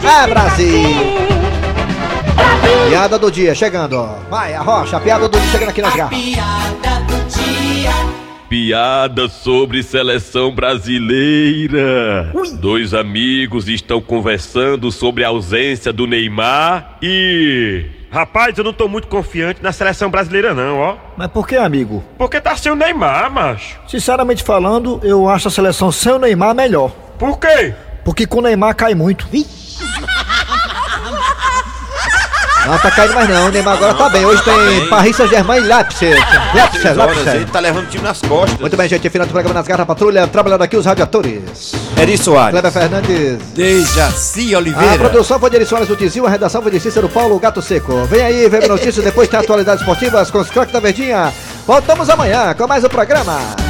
Ah, 0.06 0.28
Brasil! 0.28 1.37
Piada 2.90 3.20
do 3.20 3.32
dia 3.32 3.54
chegando, 3.54 3.94
ó. 3.94 4.16
Vai, 4.30 4.54
a 4.54 4.62
rocha, 4.62 4.98
a 4.98 5.00
piada 5.00 5.28
do 5.28 5.40
dia 5.40 5.50
chegando 5.52 5.70
aqui 5.70 5.82
nas 5.82 5.96
garras. 5.96 6.18
Piada 6.18 7.00
do 7.08 7.26
dia. 7.28 7.92
Piada 8.50 9.28
sobre 9.28 9.84
seleção 9.84 10.56
brasileira. 10.56 12.32
Dois 12.60 12.94
amigos 12.94 13.68
estão 13.68 14.00
conversando 14.00 14.90
sobre 14.92 15.24
a 15.24 15.28
ausência 15.28 15.92
do 15.92 16.08
Neymar 16.08 16.98
e. 17.02 17.86
Rapaz, 18.10 18.58
eu 18.58 18.64
não 18.64 18.72
tô 18.72 18.88
muito 18.88 19.10
confiante 19.10 19.62
na 19.62 19.74
seleção 19.74 20.10
brasileira, 20.10 20.54
não, 20.54 20.80
ó. 20.80 20.96
Mas 21.18 21.28
por 21.28 21.46
que, 21.46 21.58
amigo? 21.58 22.02
Porque 22.18 22.40
tá 22.40 22.56
sem 22.56 22.72
o 22.72 22.76
Neymar, 22.76 23.30
macho. 23.30 23.78
Sinceramente 23.86 24.44
falando, 24.44 25.02
eu 25.04 25.28
acho 25.28 25.50
a 25.50 25.52
seleção 25.52 25.92
sem 25.92 26.14
o 26.14 26.20
Neymar 26.20 26.56
melhor. 26.56 26.90
Por 27.20 27.38
quê? 27.38 27.74
Porque 28.06 28.26
com 28.26 28.40
o 28.40 28.42
Neymar 28.42 28.76
cai 28.76 28.96
muito. 28.96 29.28
Não 32.68 32.78
tá 32.78 32.92
caindo 32.92 33.14
mais 33.14 33.30
não, 33.30 33.48
o 33.48 33.50
Neymar 33.50 33.76
agora 33.76 33.94
tá 33.94 34.10
bem. 34.10 34.26
Hoje 34.26 34.44
tem 34.44 34.88
Paris 34.90 35.16
Saint-Germain 35.16 35.58
e 35.60 35.64
Leipzig. 35.64 36.16
Leipzig, 36.54 36.88
horas, 37.00 37.18
ele 37.18 37.24
Leipzig. 37.30 37.52
tá 37.52 37.60
levando 37.60 37.86
o 37.86 37.88
time 37.90 38.04
nas 38.04 38.22
costas. 38.22 38.60
Muito 38.60 38.76
bem, 38.76 38.90
gente. 38.90 39.10
Final 39.10 39.26
do 39.28 39.32
programa 39.32 39.54
nas 39.54 39.68
garras 39.68 39.88
patrulha. 39.88 40.28
Trabalhando 40.28 40.62
aqui 40.64 40.76
os 40.76 40.86
radiadores. 40.86 41.74
Eri 41.98 42.18
Soares. 42.18 42.52
Kleber 42.52 42.72
Fernandes. 42.72 43.38
Dejaci 43.56 44.54
A 44.54 44.58
Oliveira. 44.58 44.98
produção 44.98 45.40
foi 45.40 45.50
de 45.50 45.56
Eri 45.56 45.66
Soares 45.66 45.88
do 45.88 45.96
Tizil, 45.96 46.26
a 46.26 46.30
redação 46.30 46.62
foi 46.62 46.72
de 46.72 46.80
Cícero 46.80 47.08
Paulo 47.10 47.40
Gato 47.40 47.62
Seco. 47.62 48.04
Vem 48.06 48.22
aí, 48.22 48.50
vem 48.50 48.68
notícias, 48.68 49.04
depois 49.04 49.28
tem 49.30 49.40
atualidades 49.40 49.82
esportivas 49.82 50.30
com 50.30 50.40
os 50.40 50.50
craques 50.50 50.74
da 50.74 50.80
Verdinha. 50.80 51.34
Voltamos 51.66 52.10
amanhã 52.10 52.54
com 52.54 52.68
mais 52.68 52.84
um 52.84 52.90
programa. 52.90 53.67